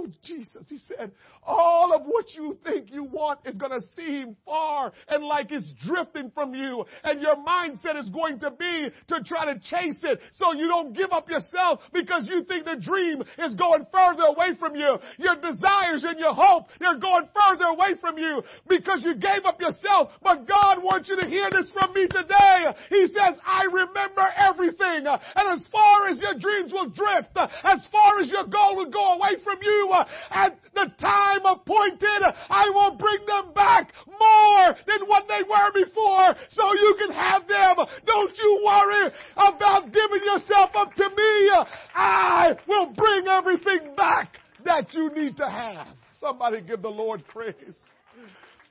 Ooh. 0.00 0.10
Jesus. 0.22 0.62
He 0.68 0.78
said, 0.78 1.12
all 1.42 1.92
of 1.92 2.02
what 2.04 2.26
you 2.34 2.58
think 2.64 2.90
you 2.92 3.04
want 3.04 3.40
is 3.44 3.56
going 3.56 3.72
to 3.72 3.86
seem 3.96 4.36
far 4.44 4.92
and 5.08 5.24
like 5.24 5.50
it's 5.50 5.72
drifting 5.84 6.30
from 6.32 6.54
you. 6.54 6.84
And 7.02 7.20
your 7.20 7.36
mindset 7.36 7.98
is 7.98 8.08
going 8.10 8.38
to 8.40 8.50
be 8.50 8.90
to 9.08 9.22
try 9.24 9.52
to 9.52 9.58
chase 9.58 9.98
it 10.02 10.20
so 10.32 10.52
you 10.52 10.68
don't 10.68 10.92
give 10.92 11.12
up 11.12 11.28
yourself 11.28 11.80
because 11.92 12.28
you 12.28 12.44
think 12.44 12.64
the 12.64 12.76
dream 12.76 13.22
is 13.38 13.56
going 13.56 13.86
further 13.92 14.24
away 14.24 14.50
from 14.58 14.76
you. 14.76 14.98
Your 15.18 15.36
desires 15.36 16.04
and 16.04 16.18
your 16.18 16.34
hope, 16.34 16.66
they're 16.78 16.98
going 16.98 17.28
further 17.34 17.64
away 17.64 17.94
from 18.00 18.18
you 18.18 18.42
because 18.68 19.02
you 19.02 19.14
gave 19.14 19.44
up 19.46 19.60
yourself. 19.60 20.10
But 20.22 20.46
God 20.46 20.82
wants 20.82 21.08
you 21.08 21.16
to 21.20 21.26
hear 21.26 21.50
this 21.50 21.70
from 21.72 21.92
me 21.94 22.06
today. 22.06 22.66
He 22.88 23.06
says, 23.06 23.38
I 23.46 23.64
remember 23.64 24.26
everything. 24.36 25.06
And 25.06 25.60
as 25.60 25.66
far 25.72 26.08
as 26.08 26.20
your 26.20 26.34
dreams 26.34 26.72
will 26.72 26.90
drift, 26.90 27.30
as 27.36 27.80
far 27.90 28.20
as 28.20 28.28
your 28.28 28.46
goal 28.46 28.76
will 28.76 28.90
go 28.90 29.14
away 29.14 29.36
from 29.42 29.58
you 29.62 29.89
at 30.30 30.58
the 30.74 30.90
time 30.98 31.44
appointed. 31.44 32.22
I 32.48 32.70
will 32.70 32.96
bring 32.96 33.26
them 33.26 33.52
back 33.54 33.92
more 34.06 34.76
than 34.86 35.08
what 35.08 35.26
they 35.28 35.42
were 35.48 35.84
before 35.84 36.34
so 36.48 36.72
you 36.74 36.96
can 36.98 37.12
have 37.12 37.46
them. 37.46 37.86
Don't 38.06 38.36
you 38.36 38.62
worry 38.64 39.10
about 39.36 39.92
giving 39.92 40.24
yourself 40.24 40.70
up 40.74 40.94
to 40.94 41.08
me. 41.08 41.50
I 41.94 42.56
will 42.66 42.86
bring 42.86 43.26
everything 43.26 43.94
back 43.96 44.38
that 44.64 44.92
you 44.94 45.10
need 45.14 45.36
to 45.38 45.48
have. 45.48 45.88
Somebody 46.20 46.60
give 46.60 46.82
the 46.82 46.88
Lord 46.88 47.26
praise. 47.28 47.76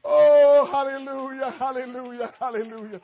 Oh, 0.04 0.68
hallelujah, 0.72 1.52
hallelujah, 1.52 2.34
hallelujah. 2.40 3.02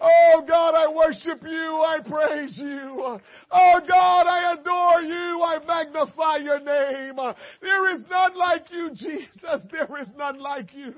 Oh 0.00 0.44
God, 0.46 0.74
I 0.74 0.92
worship 0.92 1.42
you. 1.44 1.84
I 1.86 1.98
praise 2.04 2.58
you. 2.58 3.18
Oh 3.50 3.80
God, 3.88 4.26
I 4.26 4.54
adore 4.54 5.02
you. 5.02 5.40
I 5.40 5.58
magnify 5.64 6.38
your 6.38 6.58
name. 6.58 7.16
There 7.62 7.94
is 7.94 8.02
none 8.10 8.36
like 8.36 8.64
you, 8.72 8.90
Jesus. 8.90 9.62
There 9.70 9.88
is 10.00 10.08
none 10.16 10.40
like 10.40 10.74
you. 10.74 10.92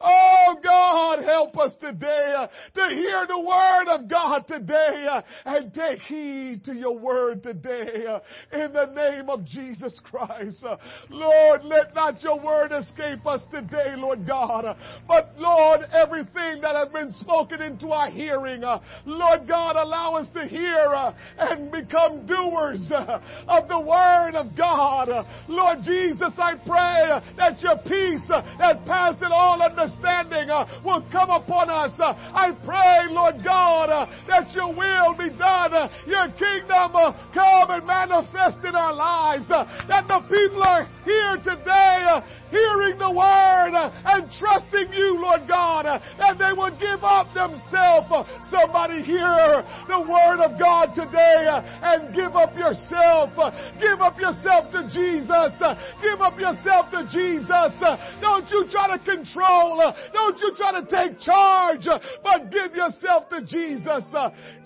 Oh 0.00 0.56
God, 0.62 1.22
help 1.22 1.58
us 1.58 1.72
today 1.80 2.46
to 2.74 2.88
hear 2.94 3.26
the 3.28 3.38
word 3.38 3.88
of 3.88 4.08
God 4.08 4.48
today 4.48 5.08
and 5.44 5.74
take 5.74 6.00
heed 6.00 6.64
to 6.64 6.74
your 6.74 6.98
word 6.98 7.42
today 7.42 8.06
in 8.52 8.72
the 8.72 8.86
name 8.94 9.28
of 9.28 9.44
Jesus 9.44 10.00
Christ. 10.04 10.64
Lord, 11.10 11.64
let 11.64 11.94
not 11.94 12.22
your 12.22 12.40
word 12.40 12.72
escape 12.72 13.26
us 13.26 13.42
today, 13.50 13.94
Lord 13.96 14.26
God. 14.26 14.76
But 15.06 15.34
Lord, 15.36 15.82
everything 15.92 16.62
that 16.62 16.74
has 16.74 16.88
been 16.88 17.12
spoken 17.12 17.60
into 17.60 17.88
our 17.88 18.10
hearing. 18.22 18.62
Uh, 18.62 18.78
Lord 19.04 19.48
God, 19.48 19.74
allow 19.76 20.14
us 20.14 20.28
to 20.34 20.46
hear 20.46 20.86
uh, 20.94 21.12
and 21.38 21.72
become 21.72 22.24
doers 22.26 22.86
uh, 22.90 23.20
of 23.48 23.68
the 23.68 23.80
Word 23.80 24.34
of 24.36 24.56
God. 24.56 25.08
Lord 25.48 25.78
Jesus, 25.82 26.32
I 26.38 26.54
pray 26.54 27.20
that 27.36 27.60
your 27.60 27.78
peace 27.82 28.22
uh, 28.30 28.42
that 28.58 28.84
passes 28.86 29.26
all 29.30 29.60
understanding 29.60 30.50
uh, 30.50 30.66
will 30.84 31.02
come 31.10 31.30
upon 31.30 31.68
us. 31.68 31.92
Uh, 31.98 32.14
I 32.14 32.52
pray, 32.64 33.12
Lord 33.12 33.42
God, 33.44 33.90
that 34.28 34.52
your 34.54 34.72
will 34.72 35.14
be 35.18 35.30
done, 35.36 35.90
your 36.06 36.28
kingdom 36.38 36.92
come 37.34 37.70
and 37.70 37.86
manifest 37.86 38.64
in 38.64 38.74
our 38.74 38.94
lives, 38.94 39.48
that 39.48 40.06
the 40.06 40.20
people 40.30 40.62
are 40.62 40.86
here 41.04 41.36
today 41.42 42.22
hearing 42.52 42.98
the 42.98 43.10
word 43.10 43.72
and 43.72 44.28
trusting 44.38 44.92
you, 44.92 45.16
Lord 45.18 45.48
God, 45.48 45.86
and 45.88 46.38
they 46.38 46.52
will 46.52 46.76
give 46.76 47.02
up 47.02 47.32
themselves 47.32 48.11
Somebody 48.50 49.02
hear 49.02 49.64
the 49.88 50.00
word 50.04 50.44
of 50.44 50.58
God 50.58 50.92
today 50.94 51.48
and 51.48 52.14
give 52.14 52.36
up 52.36 52.54
yourself. 52.56 53.32
Give 53.80 54.00
up 54.00 54.18
yourself 54.20 54.70
to 54.72 54.84
Jesus. 54.92 55.56
Give 56.02 56.20
up 56.20 56.38
yourself 56.38 56.90
to 56.92 57.08
Jesus. 57.08 57.72
Don't 58.20 58.48
you 58.50 58.66
try 58.70 58.96
to 58.96 59.00
control. 59.02 59.80
Don't 60.12 60.38
you 60.38 60.52
try 60.56 60.80
to 60.80 60.84
take 60.84 61.18
charge, 61.20 61.88
but 62.22 62.50
give 62.50 62.74
yourself 62.74 63.28
to 63.30 63.40
Jesus. 63.42 64.04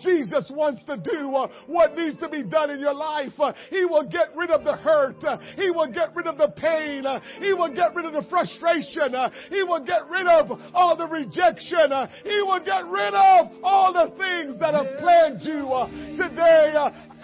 Jesus 0.00 0.50
wants 0.50 0.82
to 0.84 0.96
do 0.96 1.30
what 1.66 1.96
needs 1.96 2.18
to 2.18 2.28
be 2.28 2.42
done 2.42 2.70
in 2.70 2.80
your 2.80 2.94
life. 2.94 3.32
He 3.70 3.84
will 3.84 4.08
get 4.08 4.34
rid 4.36 4.50
of 4.50 4.64
the 4.64 4.76
hurt. 4.76 5.22
He 5.56 5.70
will 5.70 5.92
get 5.92 6.14
rid 6.16 6.26
of 6.26 6.38
the 6.38 6.48
pain. 6.48 7.04
He 7.40 7.52
will 7.52 7.72
get 7.72 7.94
rid 7.94 8.06
of 8.06 8.12
the 8.12 8.28
frustration. 8.28 9.14
He 9.50 9.62
will 9.62 9.84
get 9.84 10.08
rid 10.10 10.26
of 10.26 10.50
all 10.74 10.96
the 10.96 11.06
rejection. 11.06 11.92
He 12.24 12.42
will 12.42 12.60
get 12.64 12.86
rid 12.86 13.14
of 13.14 13.35
all 13.62 13.92
the 13.92 14.10
things 14.16 14.58
that 14.60 14.74
have 14.74 14.98
plagued 14.98 15.42
you 15.42 15.68
uh, 15.72 15.88
today. 16.16 16.74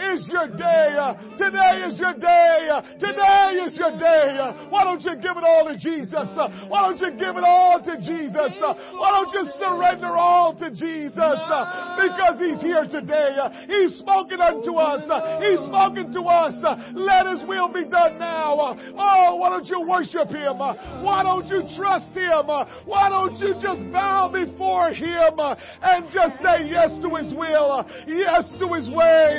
Is 0.03 0.27
your 0.29 0.49
day. 0.49 0.99
Today 1.39 1.87
is 1.87 1.99
your 1.99 2.13
day. 2.19 2.69
Today 2.99 3.63
is 3.63 3.79
your 3.79 3.97
day. 3.97 4.35
Why 4.69 4.83
don't 4.85 5.01
you 5.01 5.15
give 5.15 5.37
it 5.39 5.45
all 5.45 5.69
to 5.71 5.79
Jesus? 5.79 6.27
Why 6.69 6.91
don't 6.91 6.99
you 6.99 7.11
give 7.13 7.37
it 7.39 7.45
all 7.45 7.79
to 7.81 7.97
Jesus? 7.97 8.53
Why 8.61 9.09
don't 9.15 9.33
you 9.33 9.47
surrender 9.63 10.11
all 10.11 10.59
to 10.59 10.71
Jesus? 10.71 11.15
Because 11.15 12.37
He's 12.43 12.61
here 12.61 12.85
today. 12.91 13.37
He's 13.69 13.99
spoken 13.99 14.41
unto 14.41 14.75
us. 14.75 15.07
He's 15.41 15.61
spoken 15.71 16.13
to 16.13 16.21
us. 16.27 16.59
Let 16.93 17.27
His 17.31 17.47
will 17.47 17.73
be 17.73 17.85
done 17.85 18.19
now. 18.19 18.77
Oh, 18.99 19.37
why 19.37 19.49
don't 19.51 19.67
you 19.67 19.87
worship 19.87 20.29
Him? 20.29 20.59
Why 20.59 21.23
don't 21.23 21.47
you 21.47 21.63
trust 21.79 22.11
Him? 22.13 22.51
Why 22.85 23.09
don't 23.09 23.39
you 23.39 23.55
just 23.63 23.81
bow 23.93 24.29
before 24.29 24.91
Him 24.91 25.39
and 25.39 26.07
just 26.13 26.43
say 26.43 26.67
yes 26.69 26.91
to 27.01 27.09
His 27.17 27.33
will, 27.33 27.87
yes 28.07 28.51
to 28.59 28.67
His 28.75 28.91
way, 28.91 29.39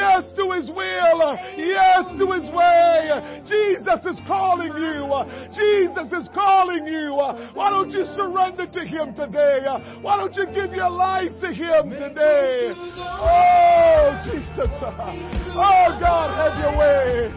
Yes 0.00 0.24
to 0.36 0.50
His 0.52 0.70
will. 0.72 1.36
Yes 1.56 2.08
to 2.16 2.24
His 2.32 2.48
way. 2.56 3.12
Jesus 3.44 4.00
is 4.06 4.18
calling 4.26 4.72
you. 4.72 5.04
Jesus 5.52 6.08
is 6.12 6.28
calling 6.32 6.86
you. 6.86 7.12
Why 7.52 7.68
don't 7.68 7.90
you 7.90 8.04
surrender 8.16 8.66
to 8.66 8.80
Him 8.84 9.14
today? 9.14 9.60
Why 10.00 10.16
don't 10.16 10.34
you 10.34 10.46
give 10.46 10.72
your 10.72 10.90
life 10.90 11.32
to 11.40 11.52
Him 11.52 11.90
today? 11.90 12.72
Oh, 12.74 14.16
Jesus. 14.24 14.72
Oh, 14.80 15.98
God, 16.00 16.32
have 16.32 16.56
your 16.58 16.78
way. 16.78 17.30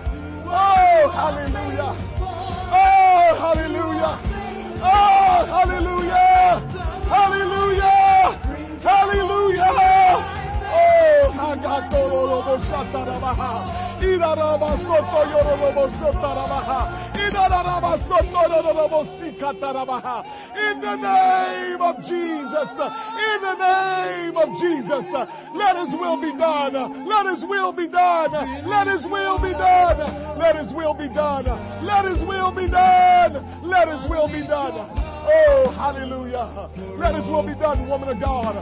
Oh, 0.45 1.12
hallelujah. 1.12 1.91
Oh, 2.71 3.36
hallelujah. 3.39 4.21
Oh, 4.86 5.45
hallelujah. 5.45 5.92
In 20.55 20.81
the 20.81 20.95
name 20.95 21.81
of 21.81 21.95
Jesus. 22.03 22.69
In 22.75 23.39
the 23.41 23.55
name 23.55 24.35
of 24.37 24.49
Jesus. 24.59 25.05
Let 25.55 25.75
his 25.77 25.93
will 25.95 26.19
be 26.19 26.31
done. 26.37 27.05
Let 27.07 27.25
his 27.27 27.43
will 27.47 27.71
be 27.73 27.87
done. 27.87 28.31
Let 28.67 28.87
his 28.87 29.03
will 29.09 29.39
be 29.39 29.53
done. 29.53 30.37
Let 30.37 30.55
his 30.55 30.73
will 30.73 30.93
be 30.93 31.09
done. 31.09 31.45
Let 31.85 32.05
his 32.05 32.23
will 32.23 32.51
be 32.51 32.67
done. 32.67 33.61
Let 33.63 33.87
his 33.87 34.09
will 34.09 34.27
be 34.27 34.45
done. 34.47 34.89
Oh, 35.25 35.71
hallelujah. 35.71 36.69
Let 36.97 37.15
his 37.15 37.25
will 37.25 37.45
be 37.47 37.55
done, 37.55 37.87
woman 37.87 38.09
of 38.09 38.19
God. 38.19 38.59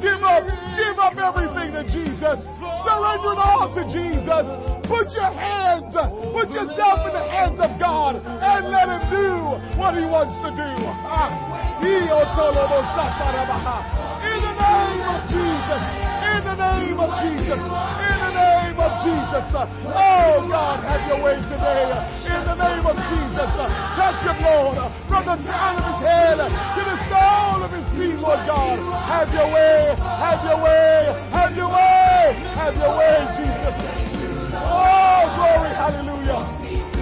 Give 0.00 0.22
up, 0.22 0.44
give 0.44 0.98
up 1.00 1.16
everything 1.16 1.72
to 1.72 1.82
Jesus. 1.88 2.38
Surrender 2.84 3.32
it 3.32 3.40
all 3.40 3.72
to 3.74 3.82
Jesus. 3.90 4.75
Put 4.86 5.10
your 5.12 5.32
hands, 5.34 5.92
put 6.32 6.48
yourself 6.50 7.06
in 7.06 7.12
the 7.12 7.26
hands 7.26 7.58
of 7.58 7.74
God 7.78 8.16
and 8.22 8.70
let 8.70 8.86
Him 8.86 9.02
do 9.10 9.28
what 9.78 9.94
He 9.98 10.06
wants 10.06 10.34
to 10.46 10.50
do. 10.54 10.70
Ah. 11.10 11.56
In 11.76 12.00
the 14.40 14.54
name 14.56 15.04
of 15.06 15.20
Jesus. 15.28 15.82
In 16.24 16.40
the 16.44 16.56
name 16.56 16.98
of 16.98 17.10
Jesus. 17.20 17.60
In 17.60 18.16
the 18.16 18.32
name 18.32 18.78
of 18.80 18.90
Jesus. 19.04 19.46
Oh 19.52 20.48
God, 20.48 20.80
have 20.80 21.04
your 21.08 21.20
way 21.22 21.36
today. 21.46 21.92
In 22.26 22.42
the 22.48 22.56
name 22.56 22.86
of 22.86 22.96
Jesus. 23.12 23.50
Touch 23.92 24.24
him, 24.24 24.38
Lord, 24.40 24.78
from 25.08 25.22
the 25.26 25.36
crown 25.44 25.76
of 25.76 25.84
his 25.84 26.00
head 26.06 26.38
to 26.40 26.80
the 26.80 26.96
sole 27.12 27.60
of 27.62 27.70
his 27.70 27.86
feet, 27.92 28.18
Lord 28.18 28.40
God. 28.48 28.80
Have 28.80 29.28
your 29.34 29.52
way. 29.52 29.94
Have 30.00 30.40
your 30.48 30.58
way. 30.64 31.12
Have 31.32 31.52
your 31.56 31.68
way. 31.68 32.34
Have 32.56 32.74
your 32.76 32.96
way, 32.96 33.16
Jesus. 33.36 33.95
Glory, 35.46 35.70
hallelujah. 35.78 36.42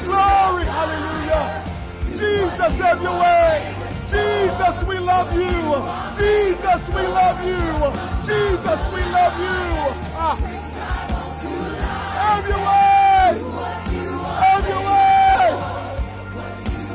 Glory, 0.05 0.65
hallelujah. 0.69 1.65
Jesus, 2.13 2.77
have 2.77 3.01
your 3.01 3.17
way. 3.17 3.73
Jesus, 4.13 4.85
we 4.85 5.01
love 5.01 5.33
you. 5.33 5.81
Jesus, 6.13 6.81
we 6.93 7.09
love 7.09 7.41
you. 7.41 7.65
Jesus, 8.29 8.81
we 8.93 9.01
love 9.01 9.41
you. 9.41 9.65
Ah. 10.13 10.37
Have 12.21 12.45
your 12.45 12.61
way. 12.61 13.41
Have 14.45 14.69
your 14.69 14.85
way. 14.85 15.57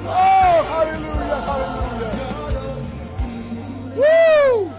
Oh, 0.06 0.62
hallelujah, 0.70 1.42
hallelujah. 1.50 2.14
Woo! 3.98 4.70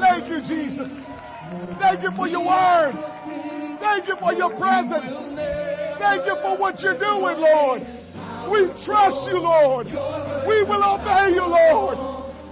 Thank 0.00 0.24
you, 0.30 0.40
Jesus. 0.48 0.88
Thank 1.78 2.02
you 2.02 2.12
for 2.16 2.26
your 2.26 2.46
word. 2.46 3.17
Thank 3.80 4.08
you 4.08 4.16
for 4.18 4.32
your 4.32 4.50
presence. 4.56 5.10
Thank 5.98 6.26
you 6.26 6.36
for 6.42 6.56
what 6.56 6.80
you're 6.80 6.98
doing, 6.98 7.38
Lord. 7.38 7.82
We 8.50 8.66
trust 8.84 9.28
you, 9.28 9.38
Lord. 9.38 9.86
We 10.46 10.62
will 10.64 10.82
obey 10.82 11.34
you, 11.34 11.44
Lord. 11.44 11.98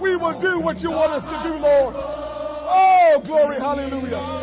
We 0.01 0.15
will 0.15 0.39
do 0.39 0.59
what 0.59 0.79
you 0.79 0.91
want 0.91 1.11
us 1.11 1.23
to 1.23 1.49
do, 1.49 1.55
Lord. 1.57 1.95
Oh, 1.97 3.21
glory, 3.25 3.59
hallelujah. 3.59 4.36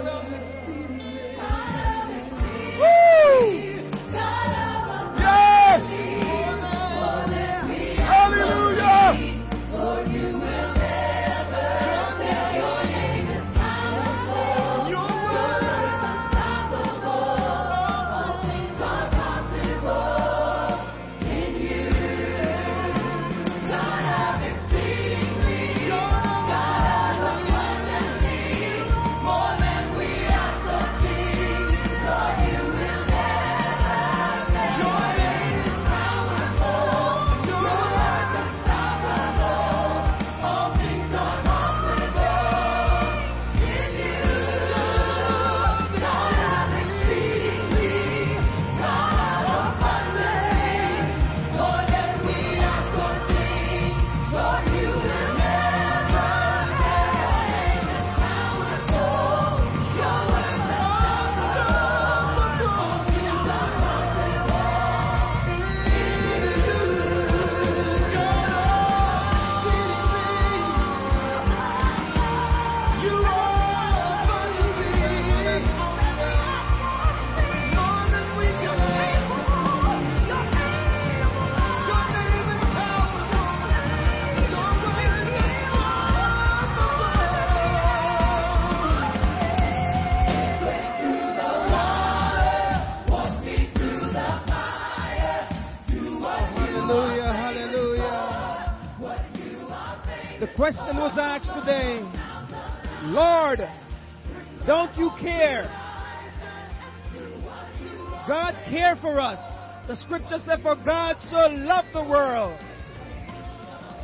Scripture 110.26 110.44
said, 110.46 110.62
For 110.62 110.76
God 110.84 111.16
so 111.30 111.48
loved 111.50 111.88
the 111.92 112.04
world. 112.04 112.58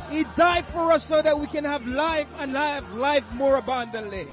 He 0.09 0.25
died 0.37 0.65
for 0.73 0.91
us 0.91 1.05
so 1.07 1.21
that 1.21 1.39
we 1.39 1.47
can 1.47 1.63
have 1.63 1.83
life 1.83 2.27
and 2.35 2.55
have 2.55 2.83
life 2.89 3.23
more 3.33 3.57
abundantly. 3.57 4.27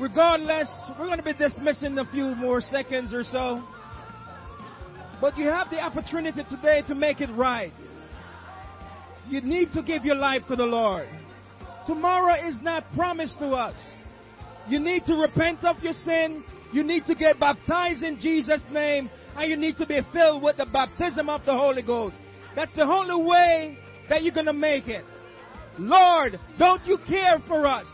Regardless, 0.00 0.68
we're 0.98 1.06
going 1.06 1.18
to 1.18 1.24
be 1.24 1.32
dismissed 1.32 1.82
in 1.82 1.98
a 1.98 2.04
few 2.10 2.34
more 2.36 2.60
seconds 2.60 3.12
or 3.12 3.24
so. 3.24 3.64
But 5.20 5.36
you 5.36 5.46
have 5.46 5.70
the 5.70 5.80
opportunity 5.80 6.42
today 6.48 6.82
to 6.86 6.94
make 6.94 7.20
it 7.20 7.30
right. 7.30 7.72
You 9.28 9.40
need 9.40 9.72
to 9.72 9.82
give 9.82 10.04
your 10.04 10.14
life 10.14 10.42
to 10.48 10.56
the 10.56 10.64
Lord. 10.64 11.08
Tomorrow 11.86 12.46
is 12.46 12.56
not 12.62 12.84
promised 12.94 13.38
to 13.38 13.46
us. 13.46 13.74
You 14.68 14.78
need 14.78 15.06
to 15.06 15.14
repent 15.14 15.64
of 15.64 15.82
your 15.82 15.94
sin. 16.04 16.44
You 16.72 16.82
need 16.82 17.06
to 17.06 17.14
get 17.14 17.40
baptized 17.40 18.02
in 18.02 18.18
Jesus' 18.20 18.62
name. 18.70 19.10
And 19.36 19.50
you 19.50 19.56
need 19.56 19.76
to 19.76 19.86
be 19.86 20.00
filled 20.12 20.42
with 20.42 20.56
the 20.56 20.66
baptism 20.66 21.28
of 21.28 21.44
the 21.46 21.52
Holy 21.56 21.82
Ghost. 21.82 22.16
That's 22.56 22.74
the 22.74 22.82
only 22.82 23.24
way 23.24 23.78
that 24.08 24.22
you're 24.22 24.34
going 24.34 24.46
to 24.46 24.52
make 24.52 24.88
it. 24.88 25.04
Lord, 25.78 26.40
don't 26.58 26.84
you 26.86 26.98
care 27.08 27.38
for 27.46 27.66
us? 27.66 27.86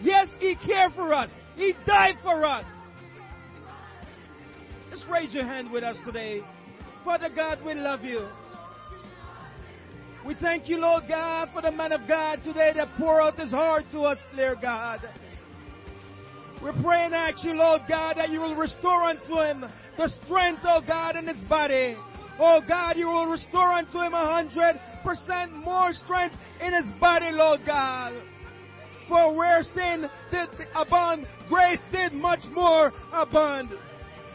Yes, 0.00 0.28
He 0.38 0.54
cared 0.64 0.92
for 0.92 1.12
us. 1.12 1.30
He 1.56 1.74
died 1.86 2.14
for 2.22 2.44
us. 2.44 2.64
Just 4.90 5.06
raise 5.10 5.34
your 5.34 5.44
hand 5.44 5.72
with 5.72 5.82
us 5.82 5.96
today. 6.06 6.42
Father 7.04 7.28
God, 7.34 7.58
we 7.64 7.74
love 7.74 8.04
you. 8.04 8.28
We 10.24 10.34
thank 10.34 10.68
you, 10.68 10.78
Lord 10.78 11.04
God, 11.08 11.50
for 11.52 11.62
the 11.62 11.70
man 11.70 11.92
of 11.92 12.06
God 12.08 12.40
today 12.44 12.72
that 12.74 12.88
poured 12.98 13.22
out 13.22 13.38
his 13.38 13.50
heart 13.50 13.84
to 13.92 14.00
us, 14.00 14.18
dear 14.34 14.56
God. 14.60 15.00
We 16.62 16.70
pray 16.82 17.04
and 17.04 17.14
ask 17.14 17.44
you, 17.44 17.52
Lord 17.52 17.82
God, 17.88 18.16
that 18.16 18.30
you 18.30 18.40
will 18.40 18.56
restore 18.56 19.02
unto 19.02 19.40
him 19.40 19.64
the 19.96 20.08
strength, 20.24 20.62
oh 20.64 20.80
God, 20.86 21.16
in 21.16 21.26
his 21.26 21.38
body. 21.48 21.96
Oh 22.38 22.60
God, 22.66 22.96
you 22.96 23.06
will 23.06 23.30
restore 23.30 23.72
unto 23.72 23.98
him 23.98 24.14
a 24.14 24.26
hundred 24.26 24.80
percent 25.04 25.52
more 25.52 25.92
strength 25.92 26.34
in 26.60 26.72
his 26.72 26.86
body, 27.00 27.28
Lord 27.30 27.60
God. 27.64 28.14
For 29.08 29.36
where 29.36 29.62
sin 29.62 30.08
did 30.30 30.48
abound, 30.74 31.26
grace 31.48 31.78
did 31.92 32.12
much 32.12 32.40
more 32.52 32.92
abound. 33.12 33.70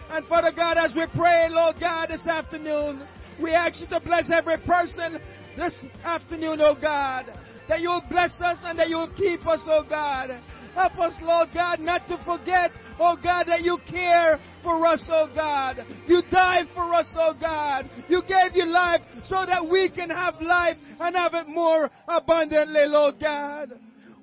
And 0.09 0.25
Father 0.27 0.51
God, 0.55 0.77
as 0.77 0.93
we 0.95 1.05
pray, 1.15 1.47
Lord 1.49 1.75
God, 1.79 2.09
this 2.09 2.25
afternoon, 2.27 3.05
we 3.41 3.51
ask 3.51 3.81
you 3.81 3.87
to 3.87 3.99
bless 3.99 4.29
every 4.31 4.57
person 4.59 5.19
this 5.57 5.73
afternoon, 6.03 6.59
oh 6.61 6.75
God. 6.79 7.33
That 7.67 7.81
you'll 7.81 8.03
bless 8.09 8.33
us 8.39 8.59
and 8.63 8.77
that 8.79 8.89
you'll 8.89 9.11
keep 9.15 9.45
us, 9.45 9.61
oh 9.65 9.85
God. 9.87 10.41
Help 10.75 10.97
us, 10.99 11.13
Lord 11.21 11.49
God, 11.53 11.79
not 11.79 12.07
to 12.07 12.17
forget, 12.23 12.71
oh 12.99 13.17
God, 13.21 13.45
that 13.47 13.61
you 13.61 13.77
care 13.89 14.39
for 14.63 14.85
us, 14.87 15.03
oh 15.09 15.29
God. 15.33 15.77
You 16.07 16.21
died 16.31 16.67
for 16.73 16.93
us, 16.93 17.07
oh 17.15 17.33
God. 17.39 17.89
You 18.07 18.21
gave 18.21 18.55
your 18.55 18.67
life 18.67 19.01
so 19.23 19.45
that 19.45 19.67
we 19.69 19.89
can 19.93 20.09
have 20.09 20.35
life 20.39 20.77
and 20.99 21.15
have 21.15 21.33
it 21.33 21.47
more 21.47 21.89
abundantly, 22.07 22.85
Lord 22.87 23.15
God. 23.19 23.73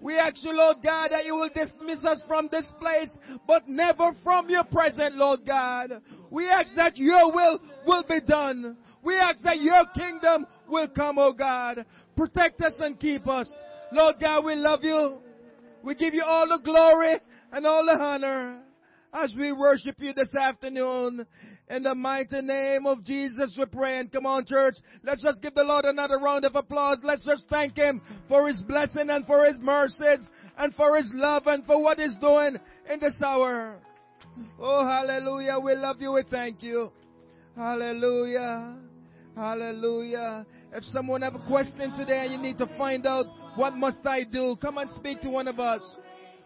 We 0.01 0.17
ask 0.17 0.45
you, 0.45 0.53
Lord 0.53 0.77
God, 0.83 1.09
that 1.11 1.27
you 1.27 1.35
will 1.35 1.51
dismiss 1.53 2.05
us 2.05 2.23
from 2.29 2.49
this 2.53 2.67
place, 2.81 3.11
but 3.47 3.69
never 3.69 4.13
from 4.23 4.49
your 4.49 4.65
presence, 4.65 5.15
Lord 5.17 5.41
God. 5.45 6.01
We 6.31 6.49
ask 6.49 6.75
that 6.77 6.97
your 6.97 7.33
will 7.33 7.61
will 7.85 8.05
be 8.09 8.21
done. 8.27 8.77
We 9.03 9.17
ask 9.17 9.43
that 9.43 9.61
your 9.61 9.85
kingdom 9.97 10.47
will 10.69 10.89
come, 10.89 11.19
oh 11.19 11.33
God. 11.33 11.85
Protect 12.17 12.61
us 12.61 12.75
and 12.79 12.99
keep 12.99 13.27
us. 13.27 13.51
Lord 13.93 14.17
God, 14.21 14.45
we 14.45 14.55
love 14.55 14.81
you. 14.83 15.19
We 15.83 15.95
give 15.95 16.15
you 16.15 16.25
all 16.27 16.49
the 16.49 16.63
glory 16.63 17.17
and 17.53 17.67
all 17.67 17.85
the 17.85 17.99
honor 17.99 18.63
as 19.13 19.33
we 19.37 19.53
worship 19.53 19.97
you 19.99 20.13
this 20.13 20.35
afternoon. 20.35 21.27
In 21.71 21.83
the 21.83 21.95
mighty 21.95 22.41
name 22.41 22.87
of 22.87 23.05
Jesus, 23.05 23.55
we 23.59 23.67
pray. 23.67 23.99
And 23.99 24.11
come 24.11 24.27
on, 24.27 24.47
church, 24.47 24.75
let's 25.03 25.23
just 25.23 25.43
give 25.43 25.55
the 25.55 25.63
Lord 25.63 25.85
another 25.85 26.19
round 26.19 26.45
of 26.45 26.55
applause. 26.55 26.99
Let's 27.03 27.25
just 27.25 27.47
thank 27.51 27.77
Him 27.77 28.01
for 28.27 28.49
His 28.49 28.63
blessing 28.63 29.11
and 29.11 29.27
for 29.27 29.45
His 29.45 29.59
mercies 29.59 30.27
and 30.57 30.75
for 30.75 30.97
His 30.97 31.11
love 31.15 31.43
and 31.47 31.65
for 31.67 31.83
what 31.83 31.99
He's 31.99 32.17
doing 32.17 32.57
in 32.91 33.01
this 33.01 33.21
hour. 33.23 33.81
Oh, 34.59 34.85
hallelujah. 34.85 35.59
We 35.63 35.75
love 35.75 36.01
you. 36.01 36.13
We 36.15 36.23
thank 36.31 36.63
you. 36.63 36.91
Hallelujah. 37.57 38.77
Hallelujah. 39.37 40.47
If 40.73 40.85
someone 40.85 41.23
have 41.23 41.35
a 41.35 41.47
question 41.47 41.93
today 41.97 42.25
and 42.25 42.33
you 42.33 42.39
need 42.39 42.59
to 42.59 42.67
find 42.79 43.07
out 43.07 43.27
what 43.59 43.75
must 43.75 44.07
I 44.07 44.23
do, 44.23 44.57
come 44.63 44.79
and 44.79 44.89
speak 44.93 45.21
to 45.23 45.31
one 45.31 45.49
of 45.49 45.59
us. 45.59 45.83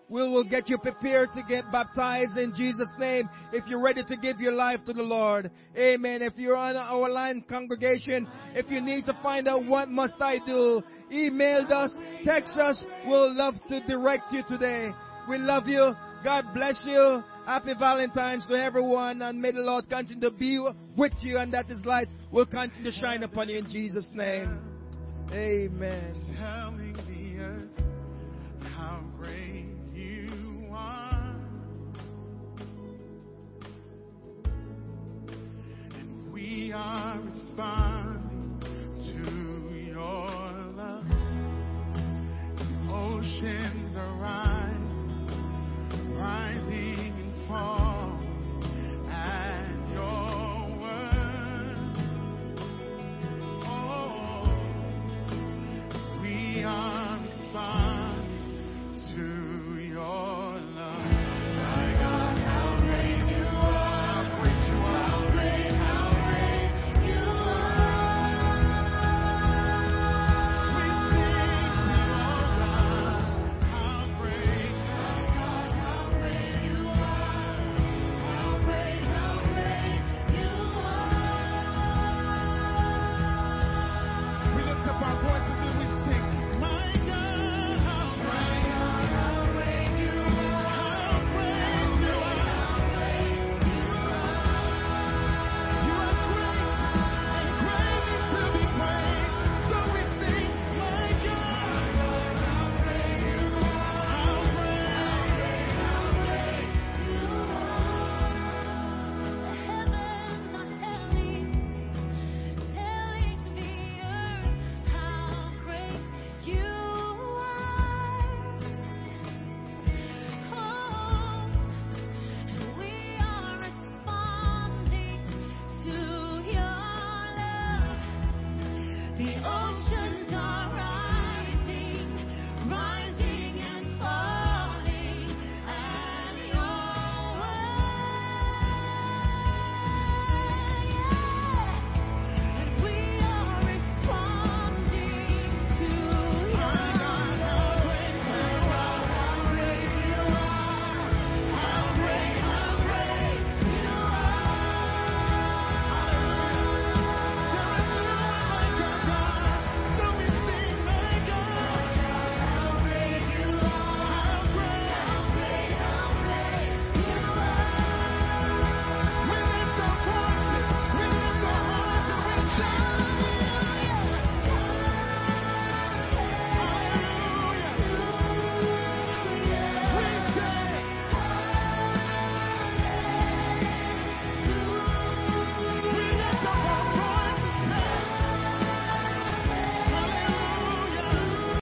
We 0.08 0.22
will 0.22 0.48
get 0.48 0.68
you 0.68 0.78
prepared 0.78 1.28
to 1.34 1.42
get 1.46 1.70
baptized 1.70 2.38
in 2.38 2.54
Jesus' 2.56 2.88
name 2.98 3.28
if 3.52 3.66
you're 3.66 3.82
ready 3.82 4.02
to 4.02 4.16
give 4.16 4.40
your 4.40 4.52
life 4.52 4.80
to 4.86 4.94
the 4.94 5.02
Lord. 5.02 5.50
Amen. 5.76 6.22
If 6.22 6.34
you're 6.36 6.56
on 6.56 6.74
our 6.74 7.08
line 7.10 7.44
congregation, 7.48 8.26
if 8.54 8.70
you 8.70 8.80
need 8.80 9.04
to 9.06 9.18
find 9.22 9.46
out 9.46 9.64
what 9.66 9.90
must 9.90 10.20
I 10.20 10.38
do, 10.44 10.82
email 11.10 11.66
us, 11.70 11.92
text 12.24 12.56
us. 12.56 12.82
We'll 13.06 13.34
love 13.36 13.54
to 13.68 13.86
direct 13.86 14.32
you 14.32 14.42
today. 14.48 14.90
We 15.28 15.36
love 15.36 15.66
you. 15.66 15.92
God 16.24 16.46
bless 16.54 16.76
you. 16.84 17.22
Happy 17.44 17.72
Valentine's 17.78 18.46
to 18.46 18.54
everyone 18.54 19.20
and 19.20 19.40
may 19.40 19.52
the 19.52 19.60
Lord 19.60 19.88
continue 19.90 20.30
to 20.30 20.30
be 20.30 20.58
with 20.96 21.12
you 21.20 21.36
and 21.38 21.52
that 21.52 21.66
His 21.66 21.84
light 21.84 22.08
will 22.30 22.46
continue 22.46 22.90
to 22.90 22.98
shine 22.98 23.22
upon 23.22 23.50
you 23.50 23.58
in 23.58 23.68
Jesus' 23.68 24.08
name. 24.14 24.71
Amen. 25.32 26.14
Telling 26.38 26.92
the 27.08 27.42
earth 27.42 27.84
how 28.76 29.00
great 29.18 29.64
you 29.94 30.68
are. 30.70 31.34
And 35.94 36.32
we 36.34 36.70
are 36.74 37.18
responding 37.24 38.60
to 39.06 39.74
your 39.90 40.52
love. 40.76 41.08
The 42.58 42.92
ocean 42.92 43.81